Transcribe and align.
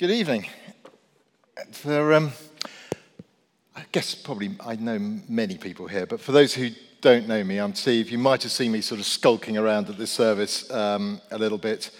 Good 0.00 0.12
evening. 0.12 0.46
For, 1.72 2.14
um, 2.14 2.32
I 3.76 3.84
guess 3.92 4.14
probably 4.14 4.56
I 4.58 4.76
know 4.76 4.98
many 4.98 5.58
people 5.58 5.88
here, 5.88 6.06
but 6.06 6.22
for 6.22 6.32
those 6.32 6.54
who 6.54 6.70
don't 7.02 7.28
know 7.28 7.44
me, 7.44 7.58
I'm 7.58 7.74
Steve. 7.74 8.08
You 8.08 8.16
might 8.16 8.42
have 8.42 8.50
seen 8.50 8.72
me 8.72 8.80
sort 8.80 8.98
of 8.98 9.04
skulking 9.04 9.58
around 9.58 9.90
at 9.90 9.98
this 9.98 10.10
service 10.10 10.70
um, 10.70 11.20
a 11.30 11.36
little 11.36 11.58
bit. 11.58 11.90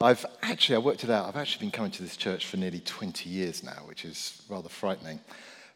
I've 0.00 0.24
actually, 0.42 0.76
I 0.76 0.78
worked 0.78 1.02
it 1.02 1.10
out, 1.10 1.26
I've 1.26 1.36
actually 1.36 1.66
been 1.66 1.72
coming 1.72 1.90
to 1.90 2.02
this 2.04 2.16
church 2.16 2.46
for 2.46 2.58
nearly 2.58 2.78
20 2.78 3.28
years 3.28 3.64
now, 3.64 3.82
which 3.86 4.04
is 4.04 4.40
rather 4.48 4.68
frightening. 4.68 5.18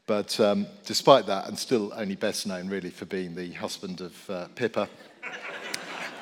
But 0.07 0.39
um, 0.39 0.69
despite 0.85 1.27
that, 1.27 1.49
I'm 1.49 1.57
still 1.57 1.93
only 1.97 2.15
best 2.15 2.47
known 2.47 2.69
really 2.69 2.91
for 2.91 3.07
being 3.07 3.35
the 3.35 3.51
husband 3.55 4.03
of 4.03 4.31
uh, 4.31 4.47
Pippa 4.55 4.89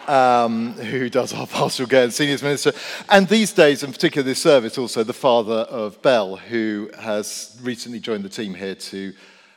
um, 0.08 0.72
who 0.72 1.08
does 1.08 1.32
our 1.32 1.46
pastoral 1.46 1.88
care 1.88 2.04
and 2.04 2.12
seniors 2.12 2.42
minister. 2.42 2.72
And 3.08 3.28
these 3.28 3.52
days, 3.52 3.82
in 3.82 3.92
particular 3.92 4.22
this 4.24 4.40
service, 4.40 4.78
also 4.78 5.04
the 5.04 5.12
father 5.12 5.66
of 5.70 6.00
Bell, 6.02 6.36
who 6.36 6.90
has 6.98 7.58
recently 7.62 8.00
joined 8.00 8.24
the 8.24 8.28
team 8.28 8.54
here 8.54 8.74
to 8.74 9.12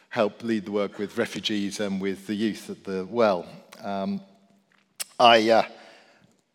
help 0.10 0.44
lead 0.44 0.66
the 0.66 0.72
work 0.72 0.98
with 0.98 1.18
refugees 1.18 1.80
and 1.80 2.02
with 2.02 2.28
the 2.28 2.36
youth 2.36 2.70
at 2.70 2.84
the 2.84 3.06
well. 3.10 3.46
Um, 3.84 4.22
I 5.20 5.50
uh, 5.50 5.64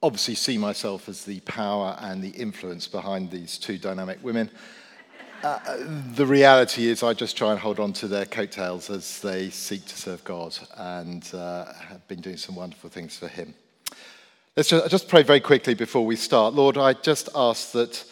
obviously 0.03 0.35
see 0.35 0.59
myself 0.59 1.09
as 1.09 1.25
the 1.25 1.41
power 1.41 1.97
and 2.01 2.23
the 2.23 2.31
influence 2.31 2.89
behind 2.89 3.31
these 3.31 3.59
two 3.59 3.79
dynamic 3.79 4.19
women. 4.23 4.51
Uh, 5.43 5.59
the 6.15 6.25
reality 6.25 6.87
is, 6.87 7.03
I 7.03 7.15
just 7.15 7.37
try 7.37 7.51
and 7.51 7.59
hold 7.59 7.81
on 7.81 7.93
to 7.95 8.07
their 8.07 8.27
coattails 8.27 8.89
as 8.91 9.21
they 9.21 9.51
seek 9.51 9.85
to 9.87 9.97
serve 9.97 10.23
God 10.23 10.57
and 10.77 11.29
uh, 11.35 11.73
have 11.73 12.07
been 12.07 12.21
doing 12.21 12.37
some 12.37 12.55
wonderful 12.55 12.91
things 12.91 13.17
for 13.17 13.27
Him. 13.27 13.53
Let's 14.55 14.69
just, 14.69 14.91
just 14.91 15.09
pray 15.09 15.23
very 15.23 15.41
quickly 15.41 15.73
before 15.73 16.05
we 16.05 16.15
start. 16.15 16.53
Lord, 16.53 16.77
I 16.77 16.93
just 16.93 17.31
ask 17.35 17.73
that 17.73 18.05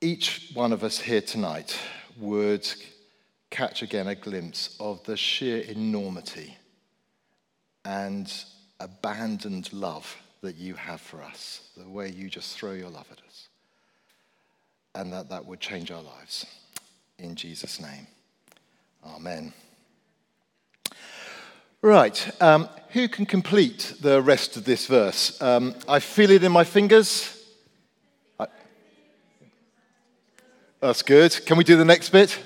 each 0.00 0.52
one 0.54 0.72
of 0.72 0.84
us 0.84 1.00
here 1.00 1.20
tonight 1.20 1.76
would 2.16 2.68
catch 3.50 3.82
again 3.82 4.06
a 4.06 4.14
glimpse 4.14 4.76
of 4.78 5.02
the 5.02 5.16
sheer 5.16 5.62
enormity 5.62 6.56
and 7.84 8.32
abandoned 8.78 9.72
love 9.72 10.16
that 10.42 10.54
you 10.54 10.74
have 10.74 11.00
for 11.00 11.22
us, 11.22 11.68
the 11.76 11.88
way 11.88 12.08
you 12.08 12.30
just 12.30 12.56
throw 12.56 12.72
your 12.72 12.90
love 12.90 13.06
at 13.10 13.18
us, 13.26 13.48
and 14.94 15.12
that 15.12 15.28
that 15.28 15.44
would 15.44 15.58
change 15.58 15.90
our 15.90 16.02
lives. 16.02 16.46
In 17.18 17.34
Jesus' 17.34 17.80
name, 17.80 18.06
amen. 19.04 19.52
Right. 21.84 22.30
Um, 22.40 22.68
who 22.90 23.08
can 23.08 23.26
complete 23.26 23.94
the 24.00 24.22
rest 24.22 24.56
of 24.56 24.64
this 24.64 24.86
verse? 24.86 25.42
Um, 25.42 25.74
I 25.88 25.98
feel 25.98 26.30
it 26.30 26.44
in 26.44 26.52
my 26.52 26.62
fingers. 26.62 27.44
I... 28.38 28.46
That's 30.78 31.02
good. 31.02 31.44
Can 31.44 31.58
we 31.58 31.64
do 31.64 31.76
the 31.76 31.84
next 31.84 32.10
bit? 32.10 32.38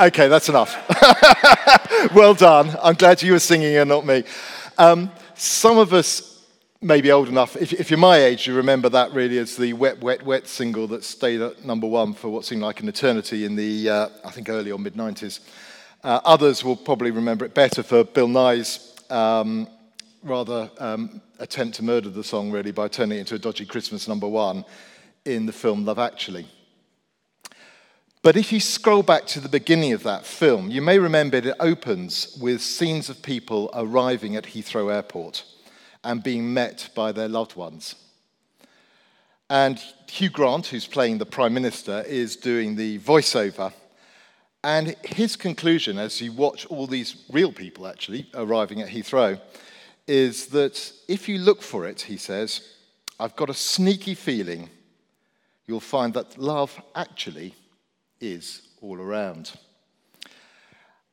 Okay, 0.00 0.28
that's 0.28 0.48
enough. 0.48 0.74
well 2.14 2.32
done. 2.32 2.74
I'm 2.82 2.94
glad 2.94 3.20
you 3.20 3.32
were 3.32 3.38
singing 3.38 3.76
and 3.76 3.90
not 3.90 4.06
me. 4.06 4.24
Um, 4.78 5.10
some 5.34 5.76
of 5.76 5.92
us 5.92 6.29
maybe 6.82 7.12
old 7.12 7.28
enough, 7.28 7.56
if, 7.56 7.72
if, 7.72 7.90
you're 7.90 7.98
my 7.98 8.18
age, 8.18 8.46
you 8.46 8.54
remember 8.54 8.88
that 8.88 9.12
really 9.12 9.38
as 9.38 9.56
the 9.56 9.72
Wet, 9.74 10.00
Wet, 10.00 10.24
Wet 10.24 10.48
single 10.48 10.86
that 10.88 11.04
stayed 11.04 11.40
at 11.40 11.64
number 11.64 11.86
one 11.86 12.14
for 12.14 12.28
what 12.30 12.44
seemed 12.44 12.62
like 12.62 12.80
an 12.80 12.88
eternity 12.88 13.44
in 13.44 13.54
the, 13.54 13.88
uh, 13.88 14.08
I 14.24 14.30
think, 14.30 14.48
early 14.48 14.72
or 14.72 14.78
mid 14.78 14.94
90s. 14.94 15.40
Uh, 16.02 16.20
others 16.24 16.64
will 16.64 16.76
probably 16.76 17.10
remember 17.10 17.44
it 17.44 17.52
better 17.52 17.82
for 17.82 18.04
Bill 18.04 18.28
Nighy's 18.28 18.96
um, 19.10 19.68
rather 20.22 20.70
um, 20.78 21.20
attempt 21.38 21.76
to 21.76 21.84
murder 21.84 22.08
the 22.08 22.24
song, 22.24 22.50
really, 22.50 22.72
by 22.72 22.88
turning 22.88 23.18
it 23.18 23.20
into 23.20 23.34
a 23.34 23.38
dodgy 23.38 23.66
Christmas 23.66 24.08
number 24.08 24.28
one 24.28 24.64
in 25.26 25.44
the 25.44 25.52
film 25.52 25.84
Love 25.84 25.98
Actually. 25.98 26.46
But 28.22 28.36
if 28.36 28.52
you 28.52 28.60
scroll 28.60 29.02
back 29.02 29.26
to 29.28 29.40
the 29.40 29.48
beginning 29.48 29.92
of 29.92 30.02
that 30.02 30.26
film, 30.26 30.70
you 30.70 30.82
may 30.82 30.98
remember 30.98 31.38
it 31.38 31.54
opens 31.58 32.36
with 32.40 32.60
scenes 32.60 33.08
of 33.08 33.22
people 33.22 33.70
arriving 33.74 34.36
at 34.36 34.44
Heathrow 34.44 34.92
Airport 34.92 35.44
and 36.04 36.22
being 36.22 36.52
met 36.52 36.90
by 36.94 37.12
their 37.12 37.28
loved 37.28 37.56
ones. 37.56 37.94
And 39.48 39.82
Hugh 40.08 40.30
Grant, 40.30 40.66
who's 40.66 40.86
playing 40.86 41.18
the 41.18 41.26
Prime 41.26 41.52
Minister, 41.52 42.02
is 42.06 42.36
doing 42.36 42.76
the 42.76 42.98
voiceover. 43.00 43.72
And 44.62 44.94
his 45.04 45.36
conclusion, 45.36 45.98
as 45.98 46.20
you 46.20 46.32
watch 46.32 46.66
all 46.66 46.86
these 46.86 47.24
real 47.30 47.52
people 47.52 47.86
actually 47.86 48.26
arriving 48.34 48.80
at 48.80 48.88
Heathrow, 48.88 49.40
is 50.06 50.46
that 50.48 50.92
if 51.08 51.28
you 51.28 51.38
look 51.38 51.62
for 51.62 51.86
it, 51.86 52.02
he 52.02 52.16
says, 52.16 52.74
I've 53.18 53.36
got 53.36 53.50
a 53.50 53.54
sneaky 53.54 54.14
feeling 54.14 54.70
you'll 55.66 55.80
find 55.80 56.14
that 56.14 56.36
love 56.36 56.82
actually 56.96 57.54
is 58.20 58.62
all 58.80 59.00
around. 59.00 59.52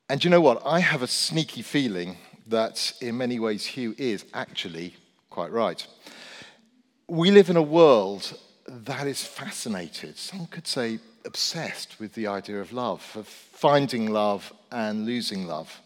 And 0.09 0.23
you 0.23 0.29
know 0.29 0.41
what? 0.41 0.61
I 0.65 0.79
have 0.79 1.03
a 1.03 1.07
sneaky 1.07 1.61
feeling 1.61 2.17
that 2.47 2.93
in 3.01 3.17
many 3.17 3.39
ways 3.39 3.65
Hugh 3.65 3.95
is 3.97 4.25
actually 4.33 4.95
quite 5.29 5.51
right. 5.51 5.85
We 7.07 7.31
live 7.31 7.49
in 7.49 7.57
a 7.57 7.61
world 7.61 8.37
that 8.67 9.07
is 9.07 9.23
fascinated, 9.23 10.17
some 10.17 10.45
could 10.47 10.67
say 10.67 10.99
obsessed 11.25 11.99
with 11.99 12.13
the 12.13 12.27
idea 12.27 12.59
of 12.59 12.73
love, 12.73 13.09
of 13.15 13.27
finding 13.27 14.11
love 14.11 14.51
and 14.71 15.05
losing 15.05 15.47
love, 15.47 15.81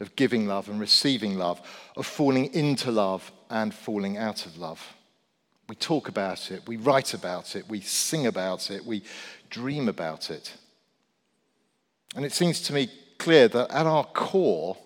of 0.00 0.14
giving 0.16 0.46
love 0.46 0.68
and 0.68 0.78
receiving 0.78 1.38
love, 1.38 1.60
of 1.96 2.06
falling 2.06 2.52
into 2.54 2.90
love 2.90 3.32
and 3.50 3.72
falling 3.72 4.16
out 4.16 4.46
of 4.46 4.58
love. 4.58 4.94
We 5.68 5.76
talk 5.76 6.08
about 6.08 6.50
it, 6.50 6.68
we 6.68 6.76
write 6.76 7.14
about 7.14 7.56
it, 7.56 7.68
we 7.68 7.80
sing 7.80 8.26
about 8.26 8.70
it, 8.70 8.84
we 8.84 9.02
dream 9.48 9.88
about 9.88 10.30
it. 10.30 10.52
And 12.14 12.24
it 12.24 12.32
seems 12.32 12.60
to 12.62 12.72
me 12.72 12.88
clear 13.18 13.48
that 13.48 13.70
at 13.70 13.86
our 13.86 14.04
core, 14.04 14.76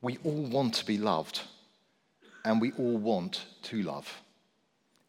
we 0.00 0.18
all 0.24 0.42
want 0.44 0.74
to 0.74 0.86
be 0.86 0.98
loved, 0.98 1.42
and 2.44 2.60
we 2.60 2.72
all 2.72 2.96
want 2.96 3.46
to 3.62 3.82
love. 3.82 4.22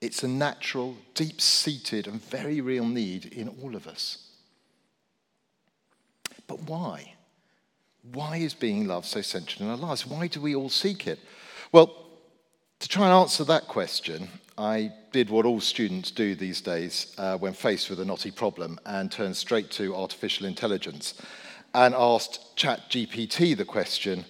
It's 0.02 0.24
a 0.24 0.28
natural, 0.28 0.98
deep 1.14 1.42
seated, 1.42 2.08
and 2.08 2.24
very 2.24 2.62
real 2.62 2.86
need 2.86 3.26
in 3.26 3.50
all 3.62 3.76
of 3.76 3.88
us. 3.88 4.30
But 6.48 6.62
why? 6.62 7.14
Why 8.14 8.38
is 8.38 8.54
being 8.54 8.88
loved 8.88 9.06
so 9.06 9.22
central 9.22 9.66
in 9.66 9.72
our 9.72 9.78
lives? 9.78 10.08
Why 10.08 10.28
do 10.28 10.42
we 10.42 10.56
all 10.56 10.70
seek 10.70 11.06
it? 11.06 11.20
Well, 11.72 11.94
to 12.80 12.88
try 12.88 13.06
and 13.06 13.14
answer 13.14 13.44
that 13.44 13.68
question, 13.68 14.30
I 14.58 14.92
did 15.12 15.30
what 15.30 15.46
all 15.46 15.60
students 15.60 16.12
do 16.12 16.34
these 16.34 16.62
days 16.62 17.14
uh, 17.18 17.38
when 17.38 17.54
faced 17.54 17.90
with 17.90 18.00
a 18.00 18.06
knotty 18.06 18.32
problem 18.32 18.80
and 18.86 19.12
turned 19.12 19.36
straight 19.36 19.70
to 19.72 19.96
artificial 19.96 20.48
intelligence 20.48 21.22
and 21.74 21.94
asked 21.94 22.56
ChatGPT 22.56 23.56
the 23.56 23.66
question 23.66 24.26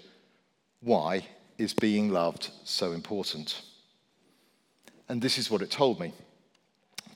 why 0.82 1.26
is 1.58 1.74
being 1.74 2.10
loved 2.10 2.50
so 2.64 2.92
important? 2.92 3.62
And 5.08 5.22
this 5.22 5.38
is 5.38 5.50
what 5.50 5.62
it 5.62 5.72
told 5.72 6.00
me. 6.00 6.14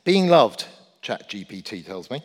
Being 0.03 0.27
loved, 0.27 0.65
ChatGPT 1.01 1.85
tells 1.85 2.09
me, 2.09 2.23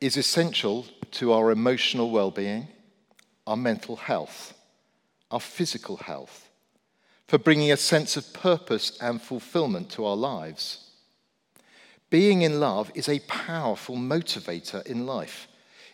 is 0.00 0.16
essential 0.16 0.86
to 1.12 1.32
our 1.32 1.50
emotional 1.50 2.10
well 2.10 2.30
being, 2.30 2.68
our 3.46 3.56
mental 3.56 3.96
health, 3.96 4.54
our 5.30 5.40
physical 5.40 5.96
health, 5.96 6.48
for 7.26 7.38
bringing 7.38 7.72
a 7.72 7.76
sense 7.76 8.16
of 8.16 8.32
purpose 8.32 8.96
and 9.00 9.20
fulfillment 9.20 9.90
to 9.90 10.04
our 10.04 10.16
lives. 10.16 10.90
Being 12.10 12.42
in 12.42 12.60
love 12.60 12.92
is 12.94 13.08
a 13.08 13.18
powerful 13.20 13.96
motivator 13.96 14.86
in 14.86 15.06
life. 15.06 15.48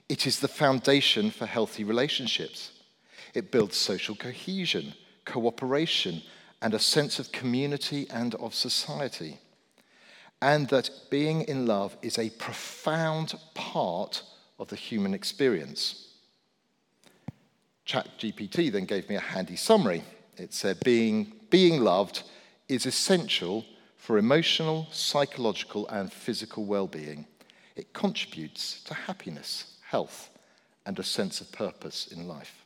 It 0.08 0.26
is 0.26 0.40
the 0.40 0.48
foundation 0.48 1.30
for 1.30 1.46
healthy 1.46 1.84
relationships. 1.84 2.72
It 3.34 3.50
builds 3.50 3.76
social 3.76 4.14
cohesion, 4.14 4.94
cooperation, 5.24 6.22
and 6.62 6.74
a 6.74 6.78
sense 6.78 7.18
of 7.18 7.32
community 7.32 8.06
and 8.10 8.34
of 8.36 8.54
society. 8.54 9.38
And 10.42 10.68
that 10.68 10.90
being 11.10 11.42
in 11.42 11.66
love 11.66 11.96
is 12.02 12.18
a 12.18 12.30
profound 12.30 13.34
part 13.54 14.22
of 14.58 14.68
the 14.68 14.76
human 14.76 15.14
experience. 15.14 16.08
ChatGPT 17.86 18.70
then 18.70 18.84
gave 18.84 19.08
me 19.08 19.16
a 19.16 19.20
handy 19.20 19.56
summary. 19.56 20.02
It 20.36 20.54
said, 20.54 20.80
being, 20.84 21.32
being 21.50 21.82
loved 21.82 22.22
is 22.68 22.86
essential 22.86 23.64
for 23.96 24.16
emotional, 24.16 24.88
psychological, 24.92 25.86
and 25.88 26.12
physical 26.12 26.64
well 26.64 26.86
being. 26.86 27.26
It 27.76 27.92
contributes 27.92 28.82
to 28.84 28.94
happiness, 28.94 29.76
health, 29.82 30.30
and 30.86 30.98
a 30.98 31.02
sense 31.02 31.40
of 31.40 31.52
purpose 31.52 32.08
in 32.08 32.26
life. 32.26 32.59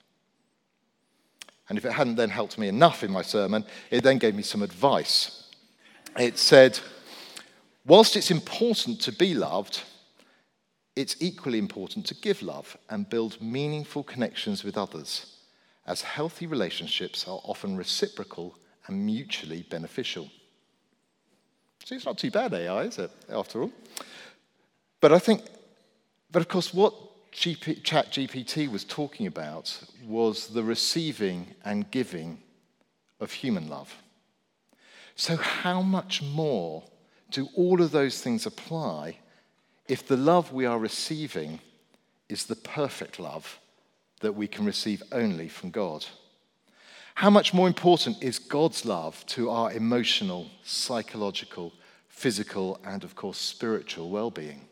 And 1.69 1.79
if 1.79 1.85
it 1.85 1.93
hadn't 1.93 2.17
then 2.17 2.31
helped 2.31 2.59
me 2.59 2.69
enough 2.69 3.03
in 3.03 3.11
my 3.11 3.23
sermon, 3.23 3.65
it 3.91 4.03
then 4.03 4.19
gave 4.19 4.35
me 4.35 4.43
some 4.43 4.63
advice. 4.63 5.51
It 6.19 6.39
said, 6.39 6.79
whilst 7.87 8.17
it's 8.17 8.31
important 8.31 9.01
to 9.03 9.13
be 9.13 9.35
loved, 9.35 9.83
it's 10.95 11.17
equally 11.21 11.59
important 11.59 12.07
to 12.07 12.15
give 12.15 12.43
love 12.43 12.77
and 12.91 13.09
build 13.09 13.41
meaningful 13.41 14.03
connections 14.05 14.63
with 14.63 14.77
others, 14.77 15.39
as 15.87 16.03
healthy 16.03 16.47
relationships 16.47 17.27
are 17.27 17.41
often 17.45 17.77
reciprocal 17.77 18.57
and 18.87 19.05
mutually 19.05 19.63
beneficial. 19.63 20.29
See, 21.85 21.97
it's 21.97 22.07
not 22.07 22.19
too 22.19 22.31
bad 22.31 22.55
AI, 22.55 22.85
is 22.85 22.99
it, 22.99 23.11
after 23.29 23.63
all? 23.63 23.73
But 25.01 25.13
I 25.13 25.19
think, 25.19 25.43
but 26.31 26.41
of 26.41 26.49
course, 26.49 26.73
what 26.73 26.95
GP, 27.35 27.83
Chat 27.83 28.13
GPT 28.13 28.71
was 28.71 28.85
talking 28.85 29.27
about 29.27 29.81
was 30.07 30.49
the 30.49 30.63
receiving 30.63 31.49
and 31.65 31.91
giving 31.91 32.39
of 33.19 33.33
human 33.33 33.69
love. 33.69 33.93
So, 35.17 35.37
how 35.37 35.83
much 35.83 36.23
more 36.23 36.85
do 37.31 37.49
all 37.57 37.83
of 37.83 37.91
those 37.91 38.21
things 38.21 38.47
apply 38.47 39.19
if 39.89 40.07
the 40.07 40.17
love 40.17 40.53
we 40.53 40.65
are 40.65 40.79
receiving 40.79 41.59
is 42.29 42.47
the 42.47 42.57
perfect 42.57 43.19
love 43.19 43.59
that 44.21 44.35
we 44.35 44.47
can 44.47 44.65
receive 44.65 45.03
only 45.11 45.49
from 45.49 45.71
God? 45.71 46.07
How 47.17 47.31
much 47.31 47.53
more 47.53 47.67
important 47.67 48.23
is 48.23 48.39
God's 48.39 48.85
love 48.85 49.27
to 49.27 49.51
our 49.51 49.73
emotional, 49.73 50.51
psychological, 50.63 51.73
physical, 52.09 52.79
and 52.85 53.03
of 53.03 53.17
course, 53.17 53.39
spiritual 53.39 54.11
well 54.11 54.31
being? 54.31 54.69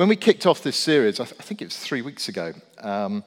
When 0.00 0.08
we 0.08 0.16
kicked 0.16 0.46
off 0.46 0.62
this 0.62 0.78
series, 0.78 1.20
I, 1.20 1.24
th- 1.24 1.36
I 1.38 1.42
think 1.42 1.60
it 1.60 1.66
was 1.66 1.76
three 1.76 2.00
weeks 2.00 2.30
ago, 2.30 2.54
um, 2.78 3.22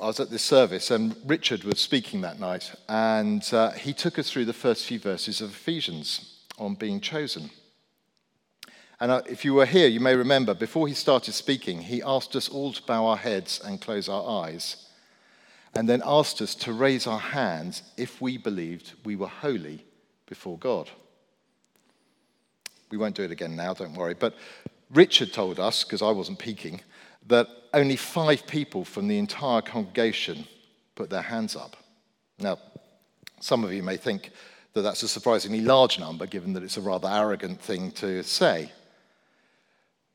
I 0.00 0.06
was 0.06 0.18
at 0.18 0.30
this 0.30 0.42
service 0.42 0.90
and 0.90 1.14
Richard 1.26 1.62
was 1.62 1.78
speaking 1.78 2.22
that 2.22 2.40
night, 2.40 2.72
and 2.88 3.46
uh, 3.52 3.72
he 3.72 3.92
took 3.92 4.18
us 4.18 4.30
through 4.30 4.46
the 4.46 4.54
first 4.54 4.86
few 4.86 4.98
verses 4.98 5.42
of 5.42 5.50
Ephesians 5.50 6.38
on 6.56 6.74
being 6.74 7.02
chosen. 7.02 7.50
And 8.98 9.12
uh, 9.12 9.20
if 9.28 9.44
you 9.44 9.52
were 9.52 9.66
here, 9.66 9.88
you 9.88 10.00
may 10.00 10.16
remember 10.16 10.54
before 10.54 10.88
he 10.88 10.94
started 10.94 11.34
speaking, 11.34 11.82
he 11.82 12.02
asked 12.02 12.34
us 12.34 12.48
all 12.48 12.72
to 12.72 12.82
bow 12.84 13.04
our 13.04 13.18
heads 13.18 13.60
and 13.62 13.78
close 13.78 14.08
our 14.08 14.46
eyes, 14.46 14.88
and 15.74 15.86
then 15.86 16.00
asked 16.02 16.40
us 16.40 16.54
to 16.54 16.72
raise 16.72 17.06
our 17.06 17.20
hands 17.20 17.82
if 17.98 18.22
we 18.22 18.38
believed 18.38 18.94
we 19.04 19.16
were 19.16 19.28
holy 19.28 19.84
before 20.24 20.56
God. 20.56 20.88
We 22.90 22.96
won't 22.96 23.16
do 23.16 23.24
it 23.24 23.32
again 23.32 23.54
now, 23.54 23.74
don't 23.74 23.92
worry. 23.92 24.14
But 24.14 24.34
Richard 24.92 25.32
told 25.32 25.60
us, 25.60 25.84
because 25.84 26.02
I 26.02 26.10
wasn't 26.10 26.38
peeking, 26.38 26.80
that 27.26 27.46
only 27.74 27.96
five 27.96 28.46
people 28.46 28.84
from 28.84 29.08
the 29.08 29.18
entire 29.18 29.60
congregation 29.60 30.46
put 30.94 31.10
their 31.10 31.22
hands 31.22 31.54
up. 31.54 31.76
Now, 32.38 32.58
some 33.40 33.64
of 33.64 33.72
you 33.72 33.82
may 33.82 33.96
think 33.96 34.30
that 34.72 34.82
that's 34.82 35.02
a 35.02 35.08
surprisingly 35.08 35.60
large 35.60 35.98
number, 35.98 36.26
given 36.26 36.52
that 36.54 36.62
it's 36.62 36.76
a 36.76 36.80
rather 36.80 37.08
arrogant 37.08 37.60
thing 37.60 37.90
to 37.92 38.22
say. 38.22 38.72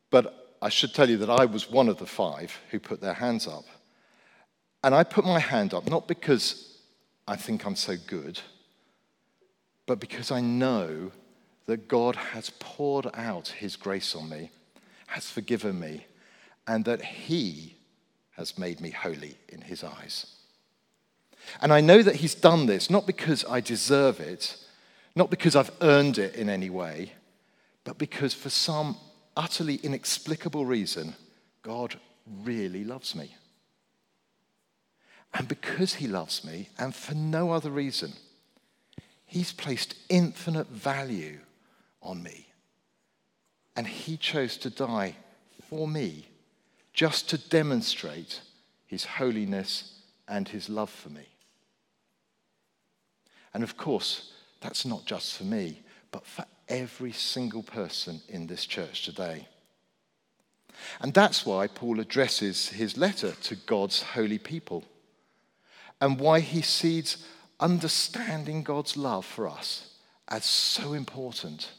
But 0.10 0.58
I 0.62 0.70
should 0.70 0.94
tell 0.94 1.10
you 1.10 1.18
that 1.18 1.30
I 1.30 1.46
was 1.46 1.70
one 1.70 1.90
of 1.90 1.98
the 1.98 2.06
five 2.06 2.58
who 2.72 2.80
put 2.80 3.02
their 3.02 3.14
hands 3.14 3.48
up. 3.48 3.66
And 4.84 4.96
I 4.96 5.04
put 5.04 5.26
my 5.26 5.40
hand 5.40 5.74
up 5.74 5.90
not 5.90 6.08
because 6.08 6.78
I 7.28 7.36
think 7.36 7.66
I'm 7.66 7.76
so 7.76 7.96
good, 8.08 8.40
but 9.86 10.00
because 10.00 10.32
I 10.32 10.42
know 10.42 11.12
that 11.66 11.88
God 11.88 12.16
has 12.16 12.50
poured 12.60 13.08
out 13.14 13.48
his 13.50 13.76
grace 13.76 14.16
on 14.16 14.30
me, 14.30 14.52
has 15.14 15.30
forgiven 15.30 15.80
me, 15.80 16.08
and 16.66 16.86
that 16.86 17.04
He 17.04 17.76
has 18.32 18.58
made 18.58 18.82
me 18.82 18.90
holy 18.90 19.38
in 19.48 19.62
His 19.62 19.84
eyes. 19.84 20.26
And 21.62 21.72
I 21.72 21.82
know 21.82 22.02
that 22.02 22.16
He's 22.16 22.34
done 22.34 22.66
this 22.66 22.90
not 22.90 23.06
because 23.06 23.46
I 23.46 23.60
deserve 23.60 24.20
it, 24.20 24.58
not 25.16 25.30
because 25.30 25.56
I've 25.56 25.70
earned 25.82 26.18
it 26.18 26.36
in 26.36 26.50
any 26.50 26.72
way, 26.72 27.14
but 27.84 28.00
because 28.00 28.34
for 28.34 28.50
some 28.50 28.98
utterly 29.38 29.76
inexplicable 29.84 30.66
reason, 30.66 31.14
God 31.62 32.00
really 32.44 32.84
loves 32.84 33.14
me. 33.14 33.36
And 35.36 35.48
because 35.48 35.94
He 35.94 36.08
loves 36.08 36.44
me, 36.44 36.70
and 36.80 36.96
for 36.96 37.14
no 37.14 37.52
other 37.52 37.70
reason, 37.70 38.14
He's 39.28 39.54
placed 39.54 39.94
infinite 40.10 40.70
value 40.70 41.38
on 42.02 42.24
me. 42.24 42.48
And 43.76 43.88
He 43.88 44.18
chose 44.18 44.58
to 44.58 44.70
die 44.70 45.16
for 45.70 45.88
me 45.88 46.28
just 46.94 47.30
to 47.30 47.38
demonstrate 47.38 48.42
his 48.86 49.06
holiness 49.06 50.00
and 50.28 50.48
his 50.48 50.70
love 50.70 50.90
for 50.90 51.10
me. 51.10 51.28
And 53.54 53.64
of 53.64 53.76
course, 53.76 54.34
that's 54.62 54.86
not 54.86 55.06
just 55.06 55.36
for 55.36 55.44
me, 55.44 55.82
but 56.12 56.26
for 56.26 56.46
every 56.70 57.12
single 57.12 57.64
person 57.64 58.22
in 58.30 58.48
this 58.48 58.66
church 58.66 59.04
today. 59.04 59.48
And 61.02 61.14
that's 61.14 61.46
why 61.46 61.68
Paul 61.68 62.00
addresses 62.00 62.70
his 62.70 62.98
letter 62.98 63.32
to 63.32 63.56
God's 63.56 64.02
holy 64.02 64.40
people 64.40 64.84
and 66.00 66.20
why 66.20 66.40
he 66.40 66.62
sees 66.62 67.26
understanding 67.60 68.64
God's 68.64 68.98
love 68.98 69.26
for 69.26 69.48
us 69.48 69.90
as 70.28 70.46
so 70.46 70.94
important 70.94 71.72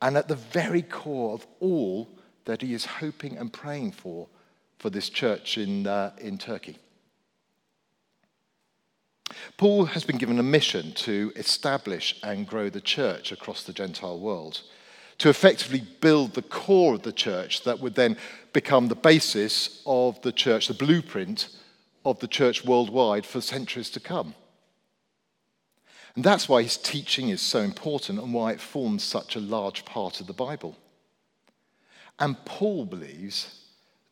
and 0.00 0.16
at 0.16 0.28
the 0.28 0.36
very 0.36 0.82
core 0.82 1.34
of 1.34 1.46
all 1.60 2.08
that 2.44 2.62
he 2.62 2.74
is 2.74 2.84
hoping 2.84 3.36
and 3.36 3.52
praying 3.52 3.92
for 3.92 4.28
for 4.78 4.90
this 4.90 5.08
church 5.08 5.56
in, 5.56 5.86
uh, 5.86 6.12
in 6.18 6.36
Turkey. 6.36 6.78
Paul 9.56 9.86
has 9.86 10.04
been 10.04 10.18
given 10.18 10.38
a 10.38 10.42
mission 10.42 10.92
to 10.92 11.32
establish 11.36 12.18
and 12.22 12.46
grow 12.46 12.68
the 12.68 12.80
church 12.80 13.32
across 13.32 13.64
the 13.64 13.72
Gentile 13.72 14.18
world, 14.18 14.60
to 15.18 15.28
effectively 15.28 15.82
build 16.00 16.34
the 16.34 16.42
core 16.42 16.94
of 16.94 17.02
the 17.02 17.12
church 17.12 17.64
that 17.64 17.80
would 17.80 17.94
then 17.94 18.16
become 18.52 18.88
the 18.88 18.94
basis 18.94 19.82
of 19.86 20.20
the 20.22 20.32
church, 20.32 20.68
the 20.68 20.74
blueprint 20.74 21.48
of 22.04 22.18
the 22.20 22.28
church 22.28 22.64
worldwide 22.64 23.24
for 23.24 23.40
centuries 23.40 23.90
to 23.90 24.00
come. 24.00 24.34
And 26.14 26.24
that's 26.24 26.48
why 26.48 26.62
his 26.62 26.76
teaching 26.76 27.28
is 27.28 27.40
so 27.40 27.60
important 27.60 28.20
and 28.20 28.32
why 28.32 28.52
it 28.52 28.60
forms 28.60 29.02
such 29.02 29.34
a 29.34 29.40
large 29.40 29.84
part 29.84 30.20
of 30.20 30.26
the 30.26 30.32
Bible. 30.32 30.76
And 32.18 32.42
Paul 32.44 32.84
believes 32.84 33.62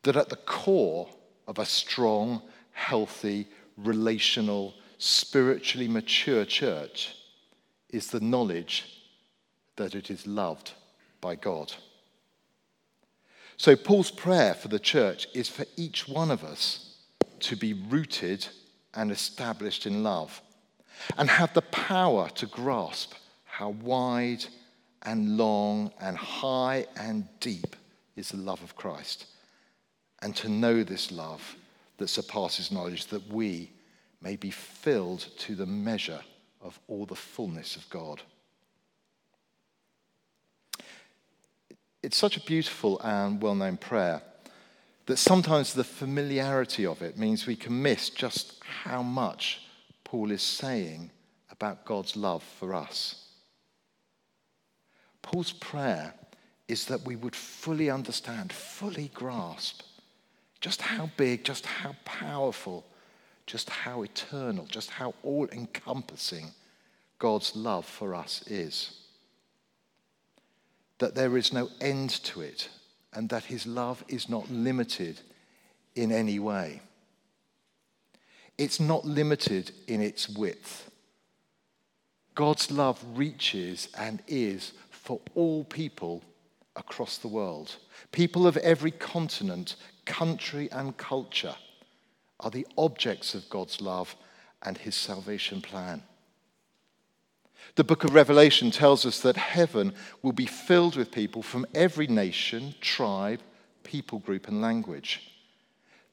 that 0.03 0.17
at 0.17 0.29
the 0.29 0.35
core 0.35 1.07
of 1.47 1.59
a 1.59 1.65
strong, 1.65 2.41
healthy, 2.73 3.47
relational, 3.77 4.73
spiritually 4.97 5.87
mature 5.87 6.43
church 6.43 7.15
is 7.89 8.07
the 8.07 8.19
knowledge 8.19 9.01
that 9.77 9.95
it 9.95 10.11
is 10.11 10.27
loved 10.27 10.73
by 11.21 11.35
God. 11.35 11.73
So, 13.55 13.75
Paul's 13.75 14.11
prayer 14.11 14.53
for 14.53 14.67
the 14.67 14.79
church 14.79 15.27
is 15.33 15.47
for 15.47 15.65
each 15.77 16.07
one 16.07 16.31
of 16.31 16.43
us 16.43 16.97
to 17.41 17.55
be 17.55 17.73
rooted 17.73 18.45
and 18.93 19.11
established 19.11 19.85
in 19.85 20.03
love 20.03 20.41
and 21.17 21.29
have 21.29 21.53
the 21.53 21.61
power 21.61 22.29
to 22.29 22.45
grasp 22.45 23.13
how 23.43 23.69
wide 23.69 24.45
and 25.03 25.37
long 25.37 25.91
and 25.99 26.17
high 26.17 26.85
and 26.95 27.27
deep 27.39 27.75
is 28.15 28.29
the 28.29 28.37
love 28.37 28.63
of 28.63 28.75
Christ. 28.75 29.25
And 30.21 30.35
to 30.37 30.49
know 30.49 30.83
this 30.83 31.11
love 31.11 31.55
that 31.97 32.07
surpasses 32.07 32.71
knowledge, 32.71 33.07
that 33.07 33.27
we 33.27 33.71
may 34.21 34.35
be 34.35 34.51
filled 34.51 35.27
to 35.39 35.55
the 35.55 35.65
measure 35.65 36.21
of 36.61 36.79
all 36.87 37.05
the 37.05 37.15
fullness 37.15 37.75
of 37.75 37.89
God. 37.89 38.21
It's 42.01 42.17
such 42.17 42.37
a 42.37 42.41
beautiful 42.41 42.99
and 43.01 43.41
well 43.41 43.55
known 43.55 43.77
prayer 43.77 44.21
that 45.05 45.17
sometimes 45.17 45.73
the 45.73 45.83
familiarity 45.83 46.85
of 46.85 47.01
it 47.01 47.17
means 47.17 47.45
we 47.45 47.55
can 47.55 47.81
miss 47.81 48.09
just 48.09 48.61
how 48.63 49.01
much 49.03 49.61
Paul 50.13 50.29
is 50.29 50.43
saying 50.43 51.09
about 51.49 51.85
God's 51.85 52.15
love 52.15 52.43
for 52.43 52.75
us. 52.75 53.29
Paul's 55.23 55.53
prayer 55.53 56.13
is 56.67 56.85
that 56.85 57.03
we 57.03 57.15
would 57.15 57.35
fully 57.35 57.89
understand, 57.89 58.53
fully 58.53 59.09
grasp 59.15 59.81
just 60.61 60.83
how 60.83 61.09
big, 61.17 61.43
just 61.43 61.65
how 61.65 61.95
powerful, 62.05 62.85
just 63.47 63.71
how 63.71 64.03
eternal, 64.03 64.67
just 64.67 64.91
how 64.91 65.15
all 65.23 65.47
encompassing 65.51 66.51
God's 67.17 67.55
love 67.55 67.83
for 67.83 68.13
us 68.13 68.43
is. 68.45 68.95
That 70.99 71.15
there 71.15 71.37
is 71.37 71.51
no 71.51 71.69
end 71.81 72.11
to 72.25 72.41
it, 72.41 72.69
and 73.13 73.29
that 73.29 73.45
his 73.45 73.65
love 73.65 74.05
is 74.07 74.29
not 74.29 74.47
limited 74.51 75.21
in 75.95 76.11
any 76.11 76.37
way. 76.37 76.81
It's 78.57 78.79
not 78.79 79.05
limited 79.05 79.71
in 79.87 80.01
its 80.01 80.29
width. 80.29 80.89
God's 82.35 82.71
love 82.71 83.03
reaches 83.15 83.89
and 83.97 84.21
is 84.27 84.73
for 84.89 85.19
all 85.35 85.63
people 85.65 86.23
across 86.75 87.17
the 87.17 87.27
world. 87.27 87.75
People 88.11 88.47
of 88.47 88.57
every 88.57 88.91
continent, 88.91 89.75
country, 90.05 90.71
and 90.71 90.97
culture 90.97 91.55
are 92.39 92.49
the 92.49 92.67
objects 92.77 93.35
of 93.35 93.49
God's 93.49 93.81
love 93.81 94.15
and 94.63 94.77
his 94.77 94.95
salvation 94.95 95.61
plan. 95.61 96.03
The 97.75 97.83
book 97.83 98.03
of 98.03 98.13
Revelation 98.13 98.71
tells 98.71 99.05
us 99.05 99.21
that 99.21 99.37
heaven 99.37 99.93
will 100.21 100.33
be 100.33 100.45
filled 100.45 100.95
with 100.95 101.11
people 101.11 101.41
from 101.41 101.65
every 101.73 102.07
nation, 102.07 102.75
tribe, 102.81 103.41
people 103.83 104.19
group, 104.19 104.47
and 104.47 104.61
language. 104.61 105.32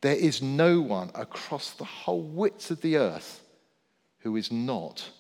There 0.01 0.15
is 0.15 0.41
no 0.41 0.81
one 0.81 1.11
across 1.15 1.73
the 1.73 1.85
whole 1.85 2.23
width 2.23 2.71
of 2.71 2.81
the 2.81 2.97
earth 2.97 3.43
who 4.21 4.37
is 4.37 4.51
not 4.51 5.11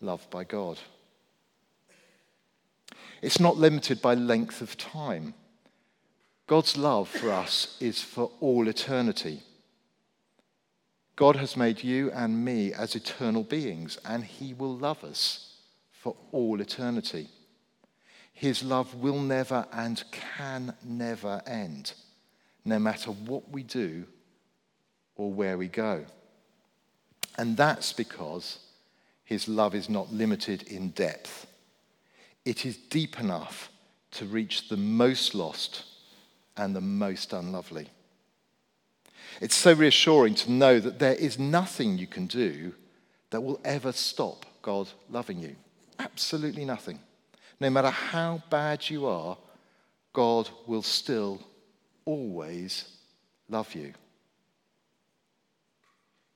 loved 0.00 0.30
by 0.30 0.44
God. 0.44 0.78
It's 3.20 3.40
not 3.40 3.58
limited 3.58 4.00
by 4.00 4.14
length 4.14 4.62
of 4.62 4.78
time. 4.78 5.34
God's 6.46 6.76
love 6.76 7.08
for 7.08 7.30
us 7.30 7.76
is 7.80 8.02
for 8.02 8.30
all 8.40 8.66
eternity. 8.66 9.42
God 11.16 11.36
has 11.36 11.54
made 11.54 11.84
you 11.84 12.10
and 12.12 12.42
me 12.42 12.72
as 12.72 12.96
eternal 12.96 13.42
beings, 13.42 13.98
and 14.06 14.24
He 14.24 14.54
will 14.54 14.74
love 14.74 15.04
us 15.04 15.58
for 15.92 16.16
all 16.32 16.62
eternity. 16.62 17.28
His 18.32 18.62
love 18.62 18.94
will 18.94 19.20
never 19.20 19.66
and 19.70 20.02
can 20.10 20.74
never 20.82 21.42
end, 21.46 21.92
no 22.64 22.78
matter 22.78 23.10
what 23.10 23.50
we 23.50 23.62
do 23.62 24.06
or 25.20 25.30
where 25.30 25.58
we 25.58 25.68
go. 25.68 26.02
And 27.36 27.54
that's 27.54 27.92
because 27.92 28.58
His 29.22 29.48
love 29.48 29.74
is 29.74 29.90
not 29.90 30.10
limited 30.10 30.62
in 30.62 30.90
depth. 30.90 31.46
It 32.46 32.64
is 32.64 32.78
deep 32.78 33.20
enough 33.20 33.70
to 34.12 34.24
reach 34.24 34.68
the 34.68 34.78
most 34.78 35.34
lost 35.34 35.84
and 36.56 36.74
the 36.74 36.80
most 36.80 37.34
unlovely. 37.34 37.88
It's 39.42 39.54
so 39.54 39.74
reassuring 39.74 40.36
to 40.36 40.50
know 40.50 40.80
that 40.80 40.98
there 40.98 41.14
is 41.14 41.38
nothing 41.38 41.98
you 41.98 42.06
can 42.06 42.26
do 42.26 42.72
that 43.28 43.42
will 43.42 43.60
ever 43.62 43.92
stop 43.92 44.46
God 44.62 44.88
loving 45.10 45.38
you. 45.38 45.54
Absolutely 45.98 46.64
nothing. 46.64 46.98
No 47.60 47.68
matter 47.68 47.90
how 47.90 48.42
bad 48.48 48.88
you 48.88 49.06
are, 49.06 49.36
God 50.14 50.48
will 50.66 50.82
still 50.82 51.42
always 52.06 52.88
love 53.50 53.74
you. 53.74 53.92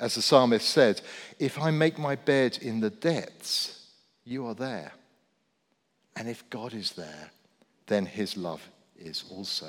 As 0.04 0.16
the 0.16 0.20
psalmist 0.20 0.68
said, 0.68 1.00
if 1.38 1.58
I 1.58 1.70
make 1.70 1.98
my 1.98 2.14
bed 2.14 2.58
in 2.60 2.80
the 2.80 2.90
depths, 2.90 3.86
you 4.22 4.46
are 4.46 4.54
there. 4.54 4.92
And 6.14 6.28
if 6.28 6.50
God 6.50 6.74
is 6.74 6.92
there, 6.92 7.30
then 7.86 8.04
his 8.04 8.36
love 8.36 8.60
is 8.98 9.24
also. 9.30 9.68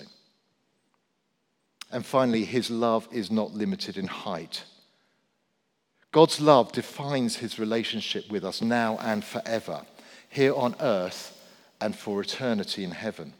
And 1.89 2.05
finally, 2.05 2.43
his 2.43 2.69
love 2.69 3.07
is 3.13 3.31
not 3.31 3.53
limited 3.53 3.95
in 3.95 4.07
height. 4.07 4.65
God's 6.11 6.41
love 6.41 6.73
defines 6.73 7.37
his 7.37 7.57
relationship 7.57 8.29
with 8.29 8.43
us 8.43 8.61
now 8.61 8.97
and 8.97 9.23
forever, 9.23 9.85
here 10.27 10.53
on 10.53 10.75
earth 10.81 11.31
and 11.79 11.95
for 11.95 12.19
eternity 12.19 12.83
in 12.83 12.91
heaven. 12.91 13.31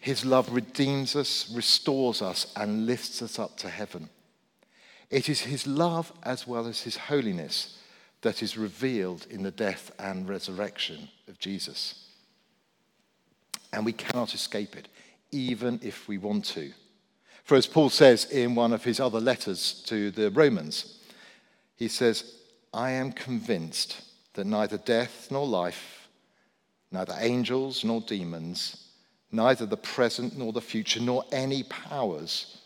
His 0.00 0.24
love 0.24 0.52
redeems 0.52 1.14
us, 1.14 1.48
restores 1.54 2.20
us, 2.20 2.52
and 2.56 2.84
lifts 2.84 3.22
us 3.22 3.38
up 3.38 3.56
to 3.58 3.68
heaven. 3.68 4.08
It 5.10 5.28
is 5.28 5.40
his 5.40 5.66
love 5.66 6.12
as 6.22 6.46
well 6.46 6.66
as 6.66 6.82
his 6.82 6.96
holiness 6.96 7.78
that 8.22 8.42
is 8.42 8.56
revealed 8.56 9.26
in 9.30 9.42
the 9.42 9.50
death 9.50 9.90
and 9.98 10.28
resurrection 10.28 11.08
of 11.26 11.38
Jesus. 11.38 12.06
And 13.72 13.84
we 13.84 13.92
cannot 13.92 14.34
escape 14.34 14.76
it, 14.76 14.88
even 15.32 15.80
if 15.82 16.06
we 16.06 16.18
want 16.18 16.44
to. 16.46 16.72
For 17.44 17.56
as 17.56 17.66
Paul 17.66 17.90
says 17.90 18.26
in 18.26 18.54
one 18.54 18.72
of 18.72 18.84
his 18.84 19.00
other 19.00 19.20
letters 19.20 19.82
to 19.86 20.10
the 20.10 20.30
Romans, 20.30 20.98
he 21.76 21.88
says, 21.88 22.34
I 22.72 22.92
am 22.92 23.10
convinced 23.10 24.02
that 24.34 24.46
neither 24.46 24.78
death 24.78 25.28
nor 25.30 25.46
life, 25.46 26.08
neither 26.92 27.16
angels 27.18 27.82
nor 27.82 28.00
demons, 28.00 28.88
neither 29.32 29.66
the 29.66 29.76
present 29.76 30.36
nor 30.36 30.52
the 30.52 30.60
future, 30.60 31.00
nor 31.00 31.24
any 31.32 31.62
powers, 31.64 32.59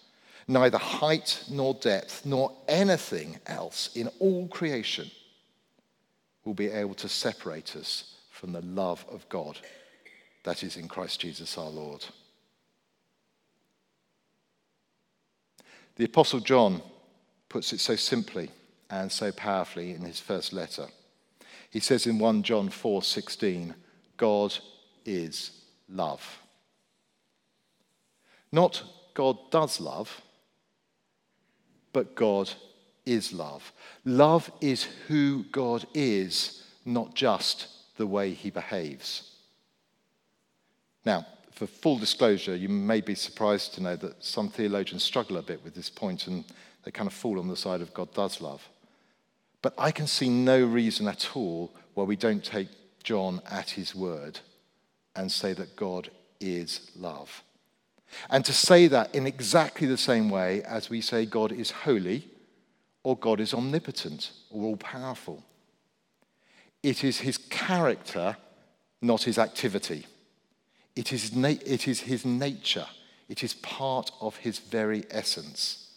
neither 0.46 0.78
height 0.78 1.44
nor 1.50 1.74
depth, 1.74 2.24
nor 2.24 2.52
anything 2.68 3.38
else 3.46 3.90
in 3.94 4.08
all 4.18 4.48
creation 4.48 5.10
will 6.44 6.54
be 6.54 6.68
able 6.68 6.94
to 6.94 7.08
separate 7.08 7.76
us 7.76 8.16
from 8.30 8.52
the 8.52 8.60
love 8.62 9.04
of 9.10 9.28
God 9.28 9.58
that 10.44 10.62
is 10.62 10.76
in 10.76 10.88
Christ 10.88 11.20
Jesus 11.20 11.56
our 11.56 11.70
Lord. 11.70 12.04
The 15.96 16.04
Apostle 16.04 16.40
John 16.40 16.82
puts 17.48 17.72
it 17.72 17.80
so 17.80 17.96
simply 17.96 18.50
and 18.90 19.10
so 19.10 19.32
powerfully 19.32 19.92
in 19.92 20.02
his 20.02 20.20
first 20.20 20.52
letter. 20.52 20.88
He 21.70 21.80
says 21.80 22.06
in 22.06 22.18
1 22.18 22.42
John 22.42 22.68
4:16, 22.68 23.74
God 24.16 24.56
is 25.04 25.50
love. 25.88 26.40
Not 28.52 28.82
God 29.14 29.50
does 29.50 29.80
love, 29.80 30.20
but 31.94 32.14
God 32.14 32.52
is 33.06 33.32
love. 33.32 33.72
Love 34.04 34.50
is 34.60 34.86
who 35.08 35.44
God 35.44 35.86
is, 35.94 36.62
not 36.84 37.14
just 37.14 37.68
the 37.96 38.06
way 38.06 38.34
he 38.34 38.50
behaves. 38.50 39.30
Now, 41.06 41.26
for 41.52 41.66
full 41.66 41.98
disclosure, 41.98 42.56
you 42.56 42.68
may 42.68 43.00
be 43.00 43.14
surprised 43.14 43.74
to 43.74 43.82
know 43.82 43.96
that 43.96 44.22
some 44.22 44.48
theologians 44.48 45.04
struggle 45.04 45.36
a 45.36 45.42
bit 45.42 45.62
with 45.62 45.74
this 45.74 45.88
point 45.88 46.26
and 46.26 46.44
they 46.82 46.90
kind 46.90 47.06
of 47.06 47.14
fall 47.14 47.38
on 47.38 47.48
the 47.48 47.56
side 47.56 47.80
of 47.80 47.94
God 47.94 48.12
does 48.12 48.40
love. 48.40 48.68
But 49.62 49.74
I 49.78 49.92
can 49.92 50.06
see 50.06 50.28
no 50.28 50.62
reason 50.64 51.06
at 51.08 51.36
all 51.36 51.72
why 51.94 52.04
we 52.04 52.16
don't 52.16 52.44
take 52.44 52.68
John 53.02 53.40
at 53.48 53.70
his 53.70 53.94
word 53.94 54.40
and 55.14 55.30
say 55.30 55.52
that 55.52 55.76
God 55.76 56.10
is 56.40 56.90
love. 56.96 57.42
And 58.30 58.44
to 58.44 58.52
say 58.52 58.86
that 58.88 59.14
in 59.14 59.26
exactly 59.26 59.86
the 59.86 59.96
same 59.96 60.30
way 60.30 60.62
as 60.62 60.90
we 60.90 61.00
say 61.00 61.26
God 61.26 61.52
is 61.52 61.70
holy 61.70 62.28
or 63.02 63.16
God 63.16 63.40
is 63.40 63.54
omnipotent 63.54 64.30
or 64.50 64.64
all 64.64 64.76
powerful. 64.76 65.42
It 66.82 67.04
is 67.04 67.18
his 67.18 67.38
character, 67.38 68.36
not 69.00 69.22
his 69.22 69.38
activity. 69.38 70.06
It 70.96 71.12
is, 71.12 71.34
na- 71.34 71.48
it 71.48 71.88
is 71.88 72.00
his 72.00 72.24
nature, 72.24 72.86
it 73.28 73.42
is 73.42 73.54
part 73.54 74.10
of 74.20 74.36
his 74.36 74.58
very 74.58 75.04
essence. 75.10 75.88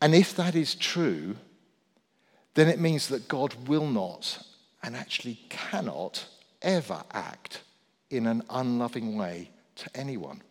And 0.00 0.14
if 0.14 0.34
that 0.36 0.54
is 0.54 0.74
true, 0.74 1.36
then 2.54 2.68
it 2.68 2.80
means 2.80 3.08
that 3.08 3.28
God 3.28 3.68
will 3.68 3.86
not 3.86 4.38
and 4.82 4.96
actually 4.96 5.40
cannot 5.48 6.26
ever 6.60 7.02
act 7.12 7.62
in 8.10 8.26
an 8.26 8.42
unloving 8.50 9.16
way 9.16 9.50
to 9.76 9.90
anyone, 9.94 10.42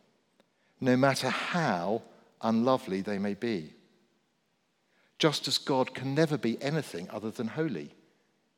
no 0.80 0.98
matter 0.98 1.30
how 1.30 2.02
unlovely 2.42 3.02
they 3.02 3.18
may 3.18 3.34
be. 3.34 3.74
Just 5.20 5.48
as 5.48 5.58
God 5.58 5.94
can 5.94 6.16
never 6.16 6.38
be 6.38 6.62
anything 6.62 7.08
other 7.12 7.30
than 7.30 7.48
holy, 7.48 7.94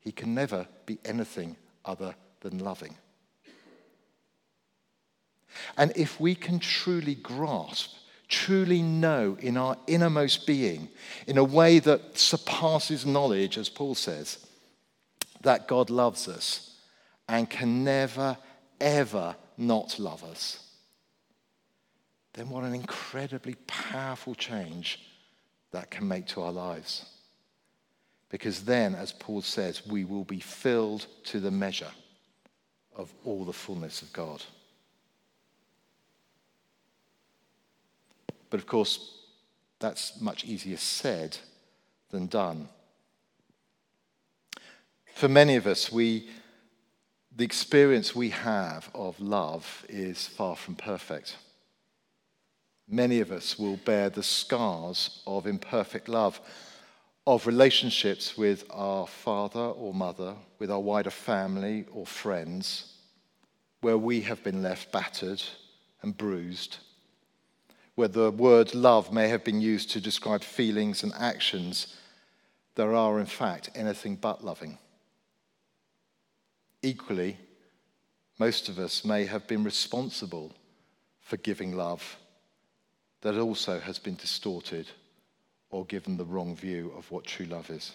he 0.00 0.12
can 0.12 0.34
never 0.34 0.66
be 0.86 0.98
anything 1.04 1.56
other 1.84 2.14
than 2.40 2.58
loving. 2.58 2.96
And 5.76 5.92
if 5.96 6.18
we 6.18 6.34
can 6.34 6.58
truly 6.58 7.14
grasp, 7.14 7.94
truly 8.28 8.82
know 8.82 9.36
in 9.40 9.56
our 9.56 9.76
innermost 9.86 10.46
being, 10.46 10.88
in 11.26 11.38
a 11.38 11.44
way 11.44 11.78
that 11.80 12.18
surpasses 12.18 13.06
knowledge, 13.06 13.58
as 13.58 13.68
Paul 13.68 13.94
says, 13.94 14.44
that 15.42 15.68
God 15.68 15.90
loves 15.90 16.26
us 16.28 16.76
and 17.28 17.48
can 17.48 17.84
never, 17.84 18.36
ever 18.80 19.36
not 19.56 19.98
love 19.98 20.24
us, 20.24 20.60
then 22.34 22.48
what 22.50 22.64
an 22.64 22.74
incredibly 22.74 23.54
powerful 23.66 24.34
change 24.34 25.00
that 25.70 25.90
can 25.90 26.06
make 26.06 26.26
to 26.26 26.42
our 26.42 26.52
lives. 26.52 27.06
Because 28.28 28.64
then, 28.64 28.94
as 28.94 29.12
Paul 29.12 29.42
says, 29.42 29.86
we 29.86 30.04
will 30.04 30.24
be 30.24 30.40
filled 30.40 31.06
to 31.24 31.38
the 31.38 31.50
measure 31.50 31.90
of 32.96 33.12
all 33.24 33.44
the 33.44 33.52
fullness 33.52 34.02
of 34.02 34.12
God. 34.12 34.42
But 38.50 38.60
of 38.60 38.66
course, 38.66 39.20
that's 39.78 40.20
much 40.20 40.44
easier 40.44 40.76
said 40.76 41.36
than 42.10 42.26
done. 42.26 42.68
For 45.14 45.28
many 45.28 45.56
of 45.56 45.66
us, 45.66 45.92
we, 45.92 46.28
the 47.36 47.44
experience 47.44 48.14
we 48.14 48.30
have 48.30 48.90
of 48.94 49.18
love 49.20 49.84
is 49.88 50.26
far 50.26 50.56
from 50.56 50.74
perfect. 50.74 51.36
Many 52.88 53.20
of 53.20 53.32
us 53.32 53.58
will 53.58 53.76
bear 53.78 54.10
the 54.10 54.22
scars 54.22 55.22
of 55.26 55.46
imperfect 55.46 56.08
love, 56.08 56.40
of 57.26 57.46
relationships 57.46 58.36
with 58.36 58.64
our 58.70 59.06
father 59.06 59.60
or 59.60 59.94
mother, 59.94 60.34
with 60.58 60.70
our 60.70 60.80
wider 60.80 61.10
family 61.10 61.86
or 61.92 62.06
friends, 62.06 62.92
where 63.80 63.98
we 63.98 64.20
have 64.20 64.42
been 64.44 64.62
left 64.62 64.92
battered 64.92 65.42
and 66.02 66.16
bruised 66.16 66.78
where 67.94 68.08
the 68.08 68.30
word 68.30 68.74
love 68.74 69.12
may 69.12 69.28
have 69.28 69.44
been 69.44 69.60
used 69.60 69.90
to 69.90 70.00
describe 70.00 70.42
feelings 70.42 71.02
and 71.02 71.12
actions 71.16 71.96
that 72.74 72.88
are, 72.88 73.20
in 73.20 73.26
fact, 73.26 73.70
anything 73.74 74.16
but 74.16 74.44
loving. 74.44 74.78
Equally, 76.84 77.38
most 78.38 78.68
of 78.68 78.78
us 78.78 79.06
may 79.06 79.24
have 79.24 79.46
been 79.46 79.64
responsible 79.64 80.52
for 81.22 81.38
giving 81.38 81.74
love 81.74 82.18
that 83.22 83.38
also 83.38 83.80
has 83.80 83.98
been 83.98 84.16
distorted 84.16 84.86
or 85.70 85.86
given 85.86 86.18
the 86.18 86.26
wrong 86.26 86.54
view 86.54 86.92
of 86.94 87.10
what 87.10 87.24
true 87.24 87.46
love 87.46 87.70
is. 87.70 87.92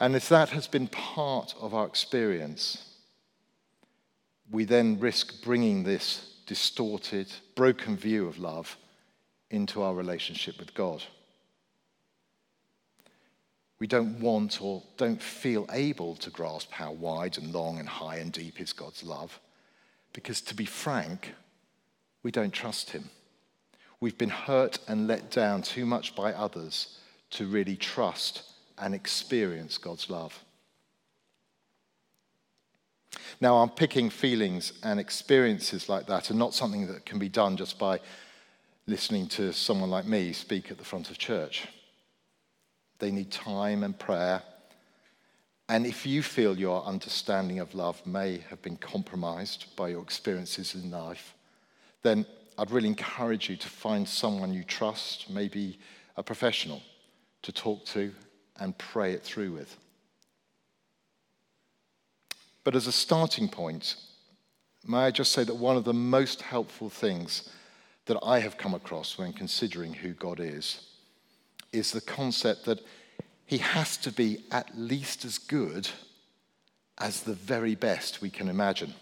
And 0.00 0.16
if 0.16 0.30
that 0.30 0.48
has 0.48 0.66
been 0.66 0.88
part 0.88 1.54
of 1.60 1.74
our 1.74 1.86
experience, 1.86 2.82
we 4.50 4.64
then 4.64 4.98
risk 4.98 5.42
bringing 5.44 5.82
this 5.82 6.36
distorted, 6.46 7.30
broken 7.54 7.98
view 7.98 8.26
of 8.26 8.38
love 8.38 8.78
into 9.50 9.82
our 9.82 9.94
relationship 9.94 10.58
with 10.58 10.72
God. 10.72 11.04
We 13.84 13.88
don't 13.88 14.18
want 14.18 14.62
or 14.62 14.82
don't 14.96 15.20
feel 15.20 15.66
able 15.70 16.16
to 16.16 16.30
grasp 16.30 16.72
how 16.72 16.92
wide 16.92 17.36
and 17.36 17.52
long 17.52 17.78
and 17.78 17.86
high 17.86 18.16
and 18.16 18.32
deep 18.32 18.58
is 18.58 18.72
God's 18.72 19.02
love 19.02 19.38
because, 20.14 20.40
to 20.40 20.54
be 20.54 20.64
frank, 20.64 21.34
we 22.22 22.30
don't 22.30 22.50
trust 22.50 22.92
Him. 22.92 23.10
We've 24.00 24.16
been 24.16 24.30
hurt 24.30 24.78
and 24.88 25.06
let 25.06 25.30
down 25.30 25.60
too 25.60 25.84
much 25.84 26.16
by 26.16 26.32
others 26.32 26.96
to 27.32 27.46
really 27.46 27.76
trust 27.76 28.44
and 28.78 28.94
experience 28.94 29.76
God's 29.76 30.08
love. 30.08 30.42
Now, 33.38 33.58
I'm 33.58 33.68
picking 33.68 34.08
feelings 34.08 34.72
and 34.82 34.98
experiences 34.98 35.90
like 35.90 36.06
that 36.06 36.30
and 36.30 36.38
not 36.38 36.54
something 36.54 36.86
that 36.86 37.04
can 37.04 37.18
be 37.18 37.28
done 37.28 37.58
just 37.58 37.78
by 37.78 38.00
listening 38.86 39.26
to 39.26 39.52
someone 39.52 39.90
like 39.90 40.06
me 40.06 40.32
speak 40.32 40.70
at 40.70 40.78
the 40.78 40.84
front 40.86 41.10
of 41.10 41.18
church. 41.18 41.68
They 42.98 43.10
need 43.10 43.30
time 43.30 43.82
and 43.82 43.98
prayer. 43.98 44.42
And 45.68 45.86
if 45.86 46.06
you 46.06 46.22
feel 46.22 46.58
your 46.58 46.84
understanding 46.84 47.58
of 47.58 47.74
love 47.74 48.04
may 48.06 48.38
have 48.50 48.60
been 48.62 48.76
compromised 48.76 49.74
by 49.76 49.88
your 49.88 50.02
experiences 50.02 50.74
in 50.74 50.90
life, 50.90 51.34
then 52.02 52.26
I'd 52.58 52.70
really 52.70 52.88
encourage 52.88 53.48
you 53.48 53.56
to 53.56 53.68
find 53.68 54.08
someone 54.08 54.52
you 54.52 54.62
trust, 54.62 55.30
maybe 55.30 55.78
a 56.16 56.22
professional, 56.22 56.82
to 57.42 57.52
talk 57.52 57.84
to 57.86 58.12
and 58.60 58.76
pray 58.78 59.12
it 59.12 59.22
through 59.22 59.52
with. 59.52 59.76
But 62.62 62.76
as 62.76 62.86
a 62.86 62.92
starting 62.92 63.48
point, 63.48 63.96
may 64.86 64.98
I 64.98 65.10
just 65.10 65.32
say 65.32 65.44
that 65.44 65.54
one 65.54 65.76
of 65.76 65.84
the 65.84 65.94
most 65.94 66.42
helpful 66.42 66.90
things 66.90 67.50
that 68.06 68.18
I 68.22 68.38
have 68.40 68.58
come 68.58 68.74
across 68.74 69.18
when 69.18 69.32
considering 69.32 69.94
who 69.94 70.12
God 70.12 70.40
is 70.40 70.86
is 71.74 71.90
the 71.90 72.00
concept 72.00 72.64
that 72.64 72.80
he 73.46 73.58
has 73.58 73.96
to 73.98 74.12
be 74.12 74.44
at 74.50 74.76
least 74.78 75.24
as 75.24 75.38
good 75.38 75.88
as 76.98 77.22
the 77.22 77.34
very 77.34 77.74
best 77.74 78.22
we 78.22 78.30
can 78.30 78.48
imagine. 78.48 78.94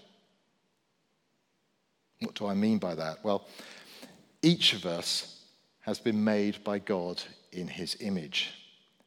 What 2.20 2.34
do 2.34 2.46
I 2.46 2.54
mean 2.54 2.78
by 2.78 2.94
that? 2.94 3.24
Well, 3.24 3.46
each 4.42 4.72
of 4.72 4.86
us 4.86 5.40
has 5.80 5.98
been 5.98 6.24
made 6.24 6.64
by 6.64 6.78
God 6.78 7.22
in 7.52 7.68
his 7.68 7.96
image. 8.00 8.50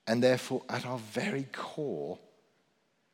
And 0.07 0.21
therefore, 0.21 0.61
at 0.69 0.85
our 0.85 0.99
very 0.99 1.47
core, 1.51 2.19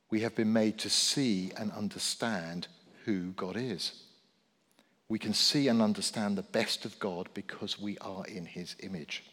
we 0.09 0.21
have 0.21 0.35
been 0.35 0.51
made 0.51 0.77
to 0.79 0.89
see 0.89 1.51
and 1.57 1.71
understand 1.71 2.67
who 3.05 3.31
God 3.31 3.55
is. 3.55 3.93
We 5.07 5.19
can 5.19 5.33
see 5.33 5.67
and 5.67 5.81
understand 5.81 6.37
the 6.37 6.43
best 6.43 6.85
of 6.85 6.99
God 6.99 7.29
because 7.33 7.79
we 7.79 7.97
are 7.99 8.25
in 8.25 8.45
his 8.45 8.75
image. 8.79 9.23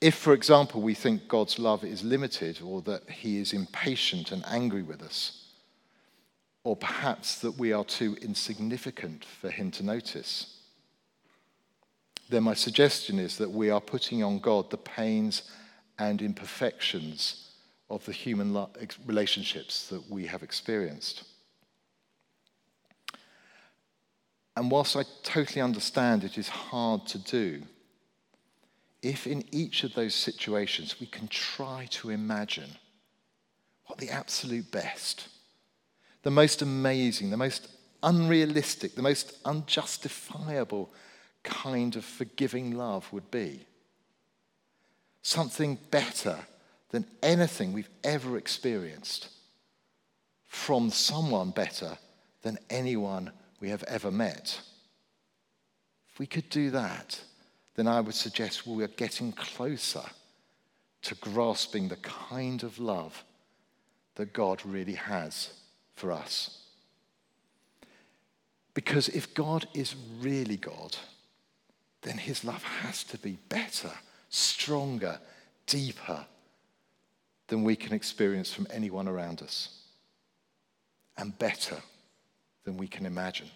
If, 0.00 0.14
for 0.14 0.32
example, 0.32 0.80
we 0.80 0.94
think 0.94 1.28
God's 1.28 1.58
love 1.58 1.84
is 1.84 2.04
limited 2.04 2.60
or 2.62 2.82
that 2.82 3.08
he 3.10 3.40
is 3.40 3.52
impatient 3.52 4.30
and 4.30 4.44
angry 4.46 4.82
with 4.82 5.02
us, 5.02 5.44
or 6.64 6.76
perhaps 6.76 7.40
that 7.40 7.58
we 7.58 7.72
are 7.72 7.84
too 7.84 8.16
insignificant 8.20 9.24
for 9.24 9.50
him 9.50 9.70
to 9.72 9.82
notice, 9.82 10.60
then 12.28 12.42
my 12.42 12.54
suggestion 12.54 13.18
is 13.18 13.38
that 13.38 13.50
we 13.50 13.70
are 13.70 13.80
putting 13.80 14.22
on 14.22 14.38
God 14.38 14.70
the 14.70 14.76
pains 14.76 15.42
and 15.98 16.20
imperfections 16.20 17.52
of 17.90 18.04
the 18.04 18.12
human 18.12 18.66
relationships 19.06 19.88
that 19.88 20.08
we 20.10 20.26
have 20.26 20.42
experienced. 20.42 21.24
And 24.56 24.70
whilst 24.70 24.96
I 24.96 25.04
totally 25.22 25.62
understand 25.62 26.24
it 26.24 26.36
is 26.36 26.48
hard 26.48 27.06
to 27.06 27.18
do, 27.18 27.62
if 29.02 29.26
in 29.26 29.44
each 29.52 29.84
of 29.84 29.94
those 29.94 30.14
situations 30.14 31.00
we 31.00 31.06
can 31.06 31.28
try 31.28 31.86
to 31.90 32.10
imagine 32.10 32.70
what 33.86 33.98
the 33.98 34.10
absolute 34.10 34.70
best, 34.70 35.28
the 36.22 36.30
most 36.30 36.62
amazing, 36.62 37.30
the 37.30 37.36
most 37.36 37.68
unrealistic, 38.02 38.94
the 38.94 39.02
most 39.02 39.38
unjustifiable 39.44 40.90
kind 41.42 41.96
of 41.96 42.04
forgiving 42.04 42.76
love 42.76 43.10
would 43.12 43.30
be. 43.30 43.66
Something 45.22 45.78
better 45.90 46.38
than 46.90 47.06
anything 47.22 47.72
we've 47.72 47.90
ever 48.04 48.36
experienced 48.36 49.28
from 50.46 50.90
someone 50.90 51.50
better 51.50 51.98
than 52.42 52.58
anyone 52.70 53.30
we 53.60 53.68
have 53.68 53.82
ever 53.84 54.10
met. 54.10 54.60
If 56.10 56.18
we 56.18 56.26
could 56.26 56.48
do 56.50 56.70
that, 56.70 57.20
then 57.78 57.86
I 57.86 58.00
would 58.00 58.16
suggest 58.16 58.66
we 58.66 58.82
are 58.82 58.88
getting 58.88 59.30
closer 59.30 60.02
to 61.02 61.14
grasping 61.14 61.86
the 61.86 61.94
kind 61.98 62.64
of 62.64 62.80
love 62.80 63.22
that 64.16 64.32
God 64.32 64.66
really 64.66 64.94
has 64.94 65.50
for 65.94 66.10
us. 66.10 66.64
Because 68.74 69.08
if 69.08 69.32
God 69.32 69.68
is 69.74 69.94
really 70.20 70.56
God, 70.56 70.96
then 72.02 72.18
his 72.18 72.44
love 72.44 72.64
has 72.64 73.04
to 73.04 73.18
be 73.18 73.38
better, 73.48 73.92
stronger, 74.28 75.20
deeper 75.66 76.26
than 77.46 77.62
we 77.62 77.76
can 77.76 77.92
experience 77.92 78.52
from 78.52 78.66
anyone 78.70 79.06
around 79.06 79.40
us, 79.40 79.82
and 81.16 81.38
better 81.38 81.76
than 82.64 82.76
we 82.76 82.88
can 82.88 83.06
imagine 83.06 83.50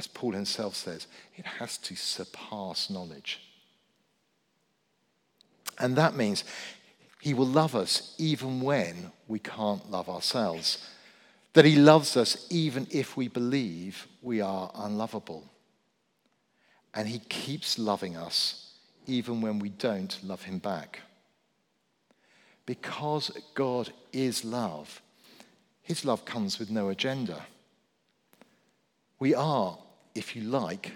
as 0.00 0.06
Paul 0.06 0.32
himself 0.32 0.74
says, 0.76 1.06
it 1.36 1.44
has 1.44 1.76
to 1.76 1.94
surpass 1.94 2.88
knowledge. 2.88 3.38
And 5.78 5.94
that 5.96 6.16
means 6.16 6.42
he 7.20 7.34
will 7.34 7.46
love 7.46 7.76
us 7.76 8.14
even 8.16 8.62
when 8.62 9.12
we 9.28 9.38
can't 9.40 9.90
love 9.90 10.08
ourselves. 10.08 10.88
That 11.52 11.66
he 11.66 11.76
loves 11.76 12.16
us 12.16 12.46
even 12.48 12.86
if 12.90 13.14
we 13.18 13.28
believe 13.28 14.08
we 14.22 14.40
are 14.40 14.70
unlovable. 14.74 15.44
And 16.94 17.06
he 17.06 17.18
keeps 17.18 17.78
loving 17.78 18.16
us 18.16 18.72
even 19.06 19.42
when 19.42 19.58
we 19.58 19.68
don't 19.68 20.18
love 20.24 20.44
him 20.44 20.60
back. 20.60 21.00
Because 22.64 23.30
God 23.52 23.92
is 24.14 24.46
love, 24.46 25.02
his 25.82 26.06
love 26.06 26.24
comes 26.24 26.58
with 26.58 26.70
no 26.70 26.88
agenda. 26.88 27.44
We 29.18 29.34
are, 29.34 29.76
if 30.14 30.34
you 30.34 30.42
like, 30.42 30.92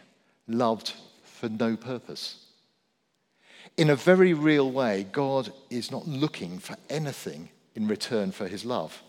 loved 0.46 0.92
for 1.22 1.48
no 1.48 1.76
purpose. 1.76 2.44
In 3.76 3.90
a 3.90 3.96
very 3.96 4.34
real 4.34 4.70
way, 4.70 5.06
God 5.10 5.52
is 5.70 5.90
not 5.90 6.06
looking 6.06 6.58
for 6.58 6.76
anything 6.88 7.48
in 7.74 7.88
return 7.88 8.30
for 8.30 8.46
his 8.46 8.64
love. 8.64 9.02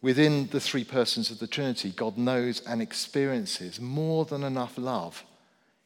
Within 0.00 0.48
the 0.48 0.60
three 0.60 0.84
persons 0.84 1.30
of 1.30 1.38
the 1.38 1.46
Trinity, 1.46 1.90
God 1.90 2.16
knows 2.16 2.60
and 2.60 2.80
experiences 2.80 3.80
more 3.80 4.24
than 4.24 4.44
enough 4.44 4.78
love. 4.78 5.24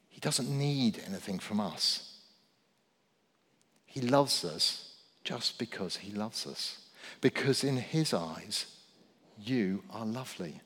He 0.08 0.20
doesn't 0.20 0.50
need 0.50 1.02
anything 1.06 1.38
from 1.38 1.60
us. 1.60 2.18
He 3.86 4.00
loves 4.00 4.44
us 4.44 4.94
just 5.24 5.58
because 5.58 5.96
he 5.96 6.12
loves 6.12 6.46
us. 6.46 6.78
Because 7.20 7.64
in 7.64 7.76
his 7.76 8.14
eyes, 8.14 8.66
you 9.38 9.82
are 9.90 10.06
lovely. 10.06 10.60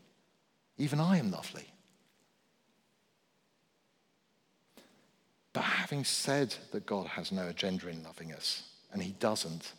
Even 0.78 1.00
I 1.00 1.18
am 1.18 1.30
lovely. 1.30 1.66
But 5.56 5.64
having 5.64 6.04
said 6.04 6.54
that 6.72 6.84
God 6.84 7.06
has 7.06 7.32
no 7.32 7.48
agenda 7.48 7.88
in 7.88 8.02
loving 8.02 8.30
us, 8.30 8.64
and 8.92 9.02
he 9.02 9.12
doesn't, 9.12 9.72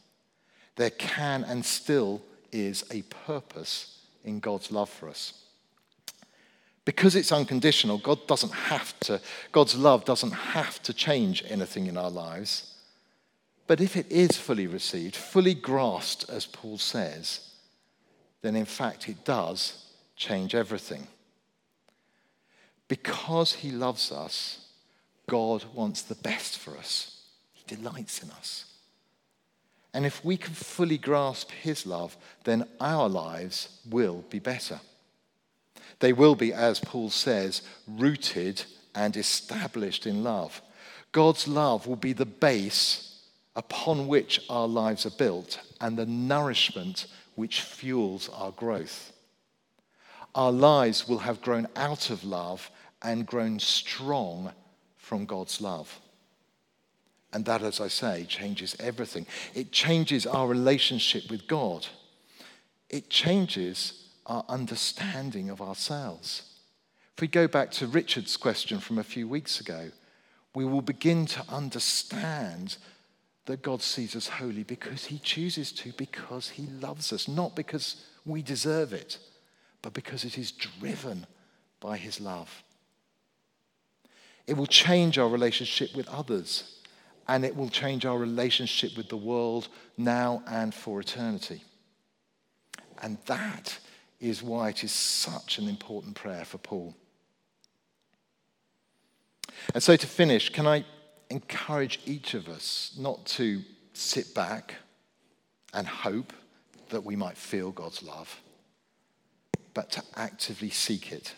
there 0.75 0.89
can 0.89 1.43
and 1.43 1.63
still 1.63 2.23
is 2.51 2.83
a 2.89 3.03
purpose 3.03 4.01
in 4.23 4.39
God's 4.39 4.71
love 4.71 4.89
for 4.89 5.07
us. 5.07 5.33
Because 6.83 7.15
it's 7.15 7.31
unconditional, 7.31 7.99
God 7.99 8.25
doesn't 8.25 8.53
have 8.53 8.99
to, 9.01 9.21
God's 9.51 9.75
love 9.75 10.03
doesn't 10.03 10.31
have 10.31 10.81
to 10.81 10.93
change 10.95 11.43
anything 11.47 11.85
in 11.85 11.95
our 11.95 12.09
lives. 12.09 12.73
But 13.67 13.79
if 13.79 13.95
it 13.95 14.11
is 14.11 14.35
fully 14.35 14.65
received, 14.65 15.15
fully 15.15 15.53
grasped, 15.53 16.27
as 16.27 16.47
Paul 16.47 16.79
says, 16.79 17.51
then 18.41 18.55
in 18.55 18.65
fact 18.65 19.07
it 19.07 19.23
does 19.23 19.85
change 20.15 20.55
everything. 20.55 21.05
Because 22.87 23.53
he 23.53 23.69
loves 23.69 24.11
us, 24.11 24.63
God 25.27 25.65
wants 25.73 26.01
the 26.01 26.15
best 26.15 26.57
for 26.57 26.77
us. 26.77 27.21
He 27.53 27.63
delights 27.75 28.23
in 28.23 28.31
us. 28.31 28.65
And 29.93 30.05
if 30.05 30.23
we 30.23 30.37
can 30.37 30.53
fully 30.53 30.97
grasp 30.97 31.51
his 31.51 31.85
love, 31.85 32.15
then 32.43 32.67
our 32.79 33.09
lives 33.09 33.79
will 33.89 34.23
be 34.29 34.39
better. 34.39 34.79
They 35.99 36.13
will 36.13 36.35
be, 36.35 36.53
as 36.53 36.79
Paul 36.79 37.09
says, 37.09 37.61
rooted 37.87 38.63
and 38.93 39.17
established 39.17 40.05
in 40.05 40.23
love. 40.23 40.61
God's 41.11 41.47
love 41.47 41.87
will 41.87 41.95
be 41.95 42.13
the 42.13 42.25
base 42.25 43.21
upon 43.55 44.07
which 44.07 44.39
our 44.49 44.67
lives 44.67 45.05
are 45.05 45.17
built 45.17 45.59
and 45.81 45.97
the 45.97 46.05
nourishment 46.05 47.07
which 47.35 47.61
fuels 47.61 48.29
our 48.29 48.51
growth. 48.51 49.11
Our 50.35 50.51
lives 50.51 51.07
will 51.07 51.19
have 51.19 51.41
grown 51.41 51.67
out 51.75 52.11
of 52.11 52.23
love 52.23 52.69
and 53.01 53.25
grown 53.25 53.59
strong 53.59 54.53
from 55.07 55.25
God's 55.25 55.61
love. 55.61 56.01
And 57.31 57.45
that, 57.45 57.61
as 57.61 57.79
I 57.79 57.87
say, 57.87 58.25
changes 58.27 58.75
everything. 58.77 59.25
It 59.55 59.71
changes 59.71 60.25
our 60.25 60.47
relationship 60.47 61.29
with 61.29 61.47
God, 61.47 61.87
it 62.89 63.09
changes 63.09 64.03
our 64.25 64.43
understanding 64.49 65.49
of 65.49 65.61
ourselves. 65.61 66.53
If 67.15 67.21
we 67.21 67.27
go 67.27 67.47
back 67.47 67.71
to 67.71 67.87
Richard's 67.87 68.35
question 68.35 68.79
from 68.79 68.99
a 68.99 69.03
few 69.03 69.27
weeks 69.27 69.61
ago, 69.61 69.91
we 70.53 70.65
will 70.65 70.81
begin 70.81 71.25
to 71.27 71.43
understand 71.49 72.75
that 73.45 73.61
God 73.61 73.81
sees 73.81 74.13
us 74.15 74.27
holy 74.27 74.63
because 74.63 75.05
he 75.05 75.19
chooses 75.19 75.71
to, 75.71 75.93
because 75.93 76.49
he 76.49 76.63
loves 76.81 77.13
us, 77.13 77.29
not 77.29 77.55
because 77.55 78.03
we 78.25 78.41
deserve 78.41 78.91
it, 78.91 79.17
but 79.81 79.93
because 79.93 80.25
it 80.25 80.37
is 80.37 80.51
driven 80.51 81.25
by 81.79 81.95
his 81.95 82.19
love. 82.19 82.63
It 84.47 84.55
will 84.55 84.65
change 84.65 85.17
our 85.17 85.27
relationship 85.27 85.95
with 85.95 86.07
others, 86.07 86.79
and 87.27 87.43
it 87.43 87.55
will 87.55 87.69
change 87.69 88.05
our 88.05 88.17
relationship 88.17 88.95
with 88.95 89.09
the 89.09 89.17
world 89.17 89.67
now 89.97 90.41
and 90.47 90.73
for 90.73 90.99
eternity. 90.99 91.61
And 93.01 93.17
that 93.25 93.77
is 94.19 94.41
why 94.41 94.69
it 94.69 94.83
is 94.83 94.91
such 94.91 95.59
an 95.59 95.67
important 95.67 96.15
prayer 96.15 96.45
for 96.45 96.57
Paul. 96.57 96.95
And 99.73 99.83
so, 99.83 99.95
to 99.95 100.07
finish, 100.07 100.49
can 100.49 100.65
I 100.65 100.85
encourage 101.29 101.99
each 102.05 102.33
of 102.33 102.47
us 102.47 102.95
not 102.97 103.25
to 103.25 103.61
sit 103.93 104.33
back 104.33 104.75
and 105.73 105.87
hope 105.87 106.33
that 106.89 107.03
we 107.03 107.15
might 107.15 107.37
feel 107.37 107.71
God's 107.71 108.01
love, 108.01 108.41
but 109.73 109.91
to 109.91 110.03
actively 110.15 110.69
seek 110.69 111.11
it. 111.11 111.35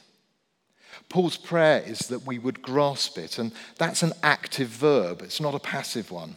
Paul's 1.08 1.38
prayer 1.38 1.82
is 1.86 2.00
that 2.10 2.26
we 2.26 2.38
would 2.38 2.62
grasp 2.62 3.18
it, 3.18 3.40
and 3.40 3.54
that's 3.78 4.04
an 4.04 4.14
active 4.22 4.68
verb, 4.68 5.22
it's 5.22 5.40
not 5.40 5.56
a 5.56 5.60
passive 5.60 6.12
one. 6.12 6.36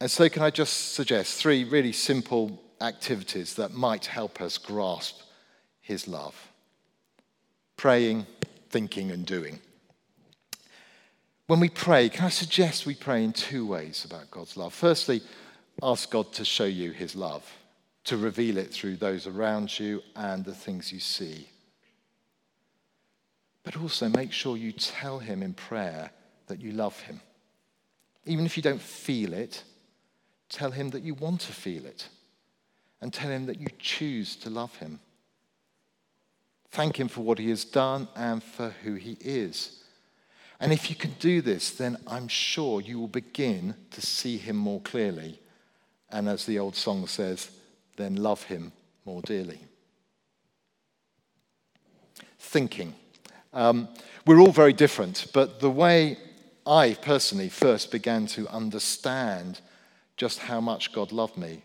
And 0.00 0.10
so, 0.10 0.28
can 0.28 0.42
I 0.42 0.50
just 0.50 0.94
suggest 0.94 1.40
three 1.40 1.64
really 1.64 1.92
simple 1.92 2.62
activities 2.80 3.54
that 3.54 3.72
might 3.72 4.06
help 4.06 4.40
us 4.40 4.58
grasp 4.58 5.20
his 5.80 6.06
love? 6.06 6.50
Praying, 7.76 8.26
thinking, 8.68 9.10
and 9.10 9.24
doing. 9.24 9.60
When 11.46 11.60
we 11.60 11.68
pray, 11.68 12.08
can 12.08 12.26
I 12.26 12.30
suggest 12.30 12.86
we 12.86 12.94
pray 12.94 13.22
in 13.22 13.32
two 13.32 13.66
ways 13.66 14.04
about 14.04 14.30
God's 14.30 14.56
love? 14.56 14.74
Firstly, 14.74 15.22
ask 15.82 16.10
God 16.10 16.32
to 16.34 16.44
show 16.44 16.64
you 16.64 16.90
his 16.90 17.14
love, 17.14 17.48
to 18.04 18.16
reveal 18.16 18.58
it 18.58 18.72
through 18.72 18.96
those 18.96 19.26
around 19.26 19.78
you 19.78 20.02
and 20.16 20.44
the 20.44 20.54
things 20.54 20.92
you 20.92 21.00
see. 21.00 21.48
But 23.66 23.78
also 23.78 24.08
make 24.08 24.30
sure 24.30 24.56
you 24.56 24.70
tell 24.70 25.18
him 25.18 25.42
in 25.42 25.52
prayer 25.52 26.12
that 26.46 26.60
you 26.60 26.70
love 26.70 27.00
him. 27.00 27.20
Even 28.24 28.46
if 28.46 28.56
you 28.56 28.62
don't 28.62 28.80
feel 28.80 29.32
it, 29.32 29.64
tell 30.48 30.70
him 30.70 30.90
that 30.90 31.02
you 31.02 31.14
want 31.14 31.40
to 31.40 31.52
feel 31.52 31.84
it. 31.84 32.08
And 33.00 33.12
tell 33.12 33.28
him 33.28 33.46
that 33.46 33.58
you 33.58 33.66
choose 33.80 34.36
to 34.36 34.50
love 34.50 34.76
him. 34.76 35.00
Thank 36.70 37.00
him 37.00 37.08
for 37.08 37.22
what 37.22 37.40
he 37.40 37.50
has 37.50 37.64
done 37.64 38.06
and 38.14 38.40
for 38.40 38.70
who 38.84 38.94
he 38.94 39.18
is. 39.20 39.82
And 40.60 40.72
if 40.72 40.88
you 40.88 40.94
can 40.94 41.16
do 41.18 41.42
this, 41.42 41.72
then 41.72 41.96
I'm 42.06 42.28
sure 42.28 42.80
you 42.80 43.00
will 43.00 43.08
begin 43.08 43.74
to 43.90 44.00
see 44.00 44.36
him 44.36 44.54
more 44.54 44.80
clearly. 44.80 45.40
And 46.08 46.28
as 46.28 46.46
the 46.46 46.60
old 46.60 46.76
song 46.76 47.08
says, 47.08 47.50
then 47.96 48.14
love 48.14 48.44
him 48.44 48.70
more 49.04 49.22
dearly. 49.22 49.58
Thinking. 52.38 52.94
Um, 53.56 53.88
we're 54.26 54.38
all 54.38 54.52
very 54.52 54.74
different, 54.74 55.28
but 55.32 55.60
the 55.60 55.70
way 55.70 56.18
I 56.66 56.92
personally 57.00 57.48
first 57.48 57.90
began 57.90 58.26
to 58.28 58.46
understand 58.48 59.62
just 60.18 60.40
how 60.40 60.60
much 60.60 60.92
God 60.92 61.10
loved 61.10 61.38
me 61.38 61.62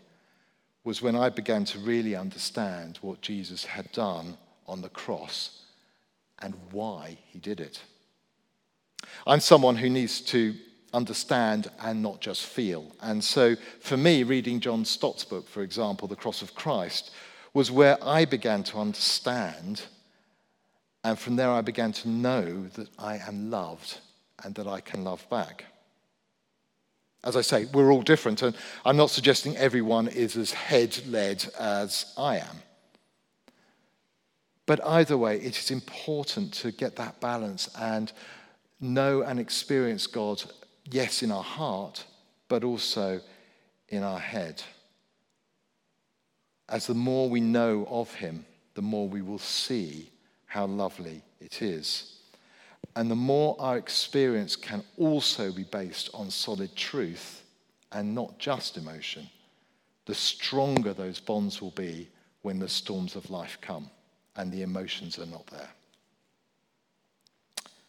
was 0.84 1.02
when 1.02 1.14
I 1.14 1.28
began 1.28 1.66
to 1.66 1.78
really 1.78 2.16
understand 2.16 2.98
what 3.02 3.20
Jesus 3.20 3.66
had 3.66 3.92
done 3.92 4.38
on 4.66 4.80
the 4.80 4.88
cross 4.88 5.64
and 6.40 6.54
why 6.70 7.18
he 7.26 7.38
did 7.38 7.60
it. 7.60 7.82
I'm 9.26 9.40
someone 9.40 9.76
who 9.76 9.90
needs 9.90 10.22
to 10.22 10.54
understand 10.94 11.70
and 11.78 12.02
not 12.02 12.22
just 12.22 12.46
feel. 12.46 12.90
And 13.02 13.22
so 13.22 13.54
for 13.80 13.98
me, 13.98 14.22
reading 14.22 14.60
John 14.60 14.86
Stott's 14.86 15.26
book, 15.26 15.46
for 15.46 15.60
example, 15.60 16.08
The 16.08 16.16
Cross 16.16 16.40
of 16.40 16.54
Christ, 16.54 17.10
was 17.52 17.70
where 17.70 18.02
I 18.02 18.24
began 18.24 18.62
to 18.64 18.78
understand. 18.78 19.82
And 21.04 21.18
from 21.18 21.36
there, 21.36 21.50
I 21.50 21.62
began 21.62 21.92
to 21.92 22.08
know 22.08 22.66
that 22.74 22.88
I 22.98 23.18
am 23.18 23.50
loved 23.50 23.98
and 24.44 24.54
that 24.54 24.66
I 24.66 24.80
can 24.80 25.04
love 25.04 25.28
back. 25.30 25.64
As 27.24 27.36
I 27.36 27.40
say, 27.40 27.66
we're 27.72 27.92
all 27.92 28.02
different, 28.02 28.42
and 28.42 28.56
I'm 28.84 28.96
not 28.96 29.10
suggesting 29.10 29.56
everyone 29.56 30.08
is 30.08 30.36
as 30.36 30.52
head 30.52 30.98
led 31.06 31.44
as 31.58 32.12
I 32.16 32.38
am. 32.38 32.56
But 34.66 34.84
either 34.84 35.16
way, 35.16 35.38
it 35.38 35.58
is 35.58 35.70
important 35.70 36.52
to 36.54 36.72
get 36.72 36.96
that 36.96 37.20
balance 37.20 37.68
and 37.78 38.12
know 38.80 39.22
and 39.22 39.38
experience 39.38 40.06
God, 40.06 40.42
yes, 40.90 41.22
in 41.22 41.30
our 41.30 41.42
heart, 41.42 42.04
but 42.48 42.64
also 42.64 43.20
in 43.88 44.02
our 44.02 44.20
head. 44.20 44.62
As 46.68 46.86
the 46.86 46.94
more 46.94 47.28
we 47.28 47.40
know 47.40 47.86
of 47.90 48.12
Him, 48.14 48.46
the 48.74 48.82
more 48.82 49.08
we 49.08 49.22
will 49.22 49.38
see 49.38 50.11
how 50.52 50.66
lovely 50.66 51.22
it 51.40 51.62
is. 51.62 52.18
And 52.94 53.10
the 53.10 53.16
more 53.16 53.56
our 53.58 53.78
experience 53.78 54.54
can 54.54 54.84
also 54.98 55.50
be 55.50 55.64
based 55.64 56.10
on 56.12 56.30
solid 56.30 56.76
truth 56.76 57.42
and 57.90 58.14
not 58.14 58.38
just 58.38 58.76
emotion, 58.76 59.30
the 60.04 60.14
stronger 60.14 60.92
those 60.92 61.20
bonds 61.20 61.62
will 61.62 61.70
be 61.70 62.06
when 62.42 62.58
the 62.58 62.68
storms 62.68 63.16
of 63.16 63.30
life 63.30 63.56
come 63.62 63.88
and 64.36 64.52
the 64.52 64.60
emotions 64.60 65.18
are 65.18 65.24
not 65.24 65.46
there. 65.46 65.70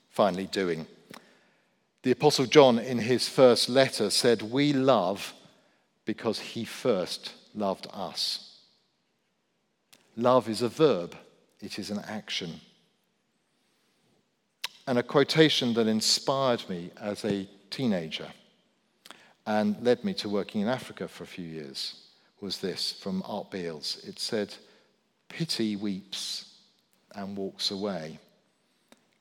Finally, 0.10 0.47
doing. 0.47 0.88
The 2.04 2.12
Apostle 2.12 2.45
John, 2.45 2.80
in 2.80 2.99
his 2.99 3.28
first 3.28 3.67
letter, 3.67 4.10
said, 4.10 4.41
We 4.41 4.71
love 4.71 5.34
because 6.06 6.39
he 6.39 6.63
first 6.63 7.34
loved 7.54 7.88
us. 7.93 8.60
Love 10.15 10.47
is 10.47 10.62
a 10.62 10.69
verb, 10.69 11.17
it 11.63 11.80
is 11.80 11.89
an 11.89 11.99
action. 12.08 12.60
And 14.86 14.99
a 14.99 15.04
quotation 15.04 15.73
that 15.76 15.88
inspired 15.88 16.67
me 16.69 16.91
as 16.99 17.23
a 17.23 17.47
teenager 17.69 18.28
and 19.47 19.82
led 19.82 20.04
me 20.04 20.13
to 20.15 20.30
working 20.30 20.62
in 20.62 20.67
Africa 20.67 21.08
for 21.08 21.23
a 21.23 21.28
few 21.28 21.45
years 21.45 22.02
was 22.41 22.58
this 22.58 22.91
from 22.91 23.23
Art 23.26 23.49
Beals. 23.49 24.04
It 24.06 24.19
said, 24.19 24.54
Pity 25.30 25.78
weeps 25.78 26.54
and 27.15 27.36
walks 27.38 27.71
away 27.71 28.19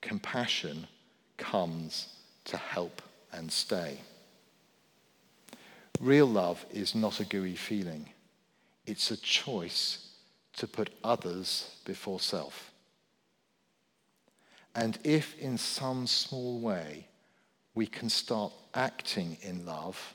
compassion 0.00 0.88
comes 1.38 2.08
to 2.44 2.56
help 2.56 3.00
and 3.32 3.50
stay. 3.50 3.98
Real 6.00 6.26
love 6.26 6.66
is 6.72 6.96
not 6.96 7.20
a 7.20 7.24
gooey 7.24 7.54
feeling, 7.54 8.08
it's 8.84 9.12
a 9.12 9.16
choice 9.16 10.11
to 10.56 10.66
put 10.66 10.90
others 11.02 11.76
before 11.84 12.20
self. 12.20 12.72
And 14.74 14.98
if 15.04 15.38
in 15.38 15.58
some 15.58 16.06
small 16.06 16.60
way 16.60 17.06
we 17.74 17.86
can 17.86 18.08
start 18.08 18.52
acting 18.74 19.36
in 19.42 19.66
love 19.66 20.14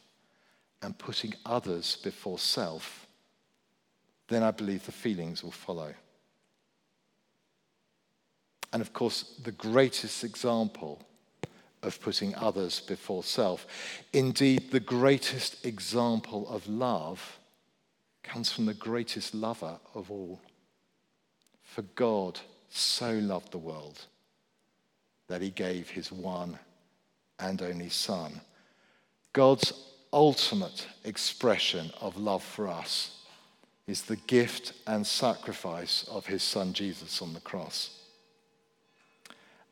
and 0.82 0.98
putting 0.98 1.34
others 1.46 1.98
before 2.04 2.40
self, 2.40 3.08
then 4.28 4.44
I 4.44 4.52
believe 4.52 4.86
the 4.86 4.92
feelings 4.92 5.44
will 5.44 5.52
follow. 5.52 5.94
And 8.74 8.82
of 8.82 8.94
course, 8.94 9.40
the 9.44 9.52
greatest 9.52 10.24
example 10.24 11.02
of 11.84 12.02
putting 12.02 12.36
others 12.36 12.80
before 12.82 13.24
self, 13.24 13.66
indeed, 14.12 14.72
the 14.72 14.80
greatest 14.80 15.66
example 15.66 16.48
of 16.50 16.68
love 16.68 17.37
comes 18.28 18.52
from 18.52 18.66
the 18.66 18.74
greatest 18.74 19.34
lover 19.34 19.80
of 19.96 20.12
all. 20.12 20.40
For 21.64 21.82
God 21.82 22.40
so 22.70 23.14
loved 23.14 23.52
the 23.52 23.58
world 23.58 24.06
that 25.28 25.42
he 25.42 25.50
gave 25.50 25.90
his 25.90 26.12
one 26.12 26.60
and 27.40 27.62
only 27.62 27.90
Son. 27.90 28.42
God's 29.34 29.74
ultimate 30.12 30.88
expression 31.04 31.92
of 32.02 32.18
love 32.18 32.44
for 32.44 32.68
us 32.68 33.24
is 33.86 34.02
the 34.04 34.16
gift 34.16 34.74
and 34.86 35.06
sacrifice 35.06 36.06
of 36.10 36.26
his 36.26 36.44
Son 36.44 36.74
Jesus 36.74 37.22
on 37.22 37.34
the 37.34 37.40
cross. 37.40 37.92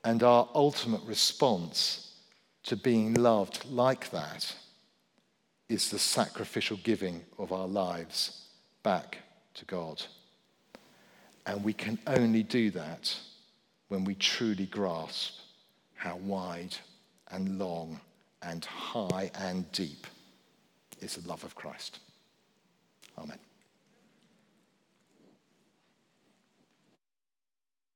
And 0.03 0.23
our 0.23 0.47
ultimate 0.53 1.01
response 1.05 2.13
to 2.63 2.75
being 2.75 3.15
loved 3.15 3.65
like 3.65 4.11
that 4.11 4.55
is 5.67 5.89
the 5.89 5.99
sacrificial 5.99 6.77
giving 6.83 7.23
of 7.37 7.51
our 7.51 7.67
lives 7.67 8.44
back 8.85 9.17
to 9.55 9.65
God. 9.65 10.03
And 11.47 11.63
we 11.63 11.73
can 11.73 11.97
only 12.05 12.43
do 12.43 12.69
that 12.71 13.17
when 13.87 14.03
we 14.03 14.13
truly 14.13 14.67
grasp 14.67 15.39
how 15.95 16.17
wide 16.17 16.75
and 17.31 17.57
long 17.57 17.99
and 18.43 18.63
high 18.63 19.31
and 19.39 19.69
deep 19.71 20.05
is 21.01 21.15
the 21.15 21.27
love 21.27 21.43
of 21.43 21.55
Christ. 21.55 21.97
Amen. 23.17 23.39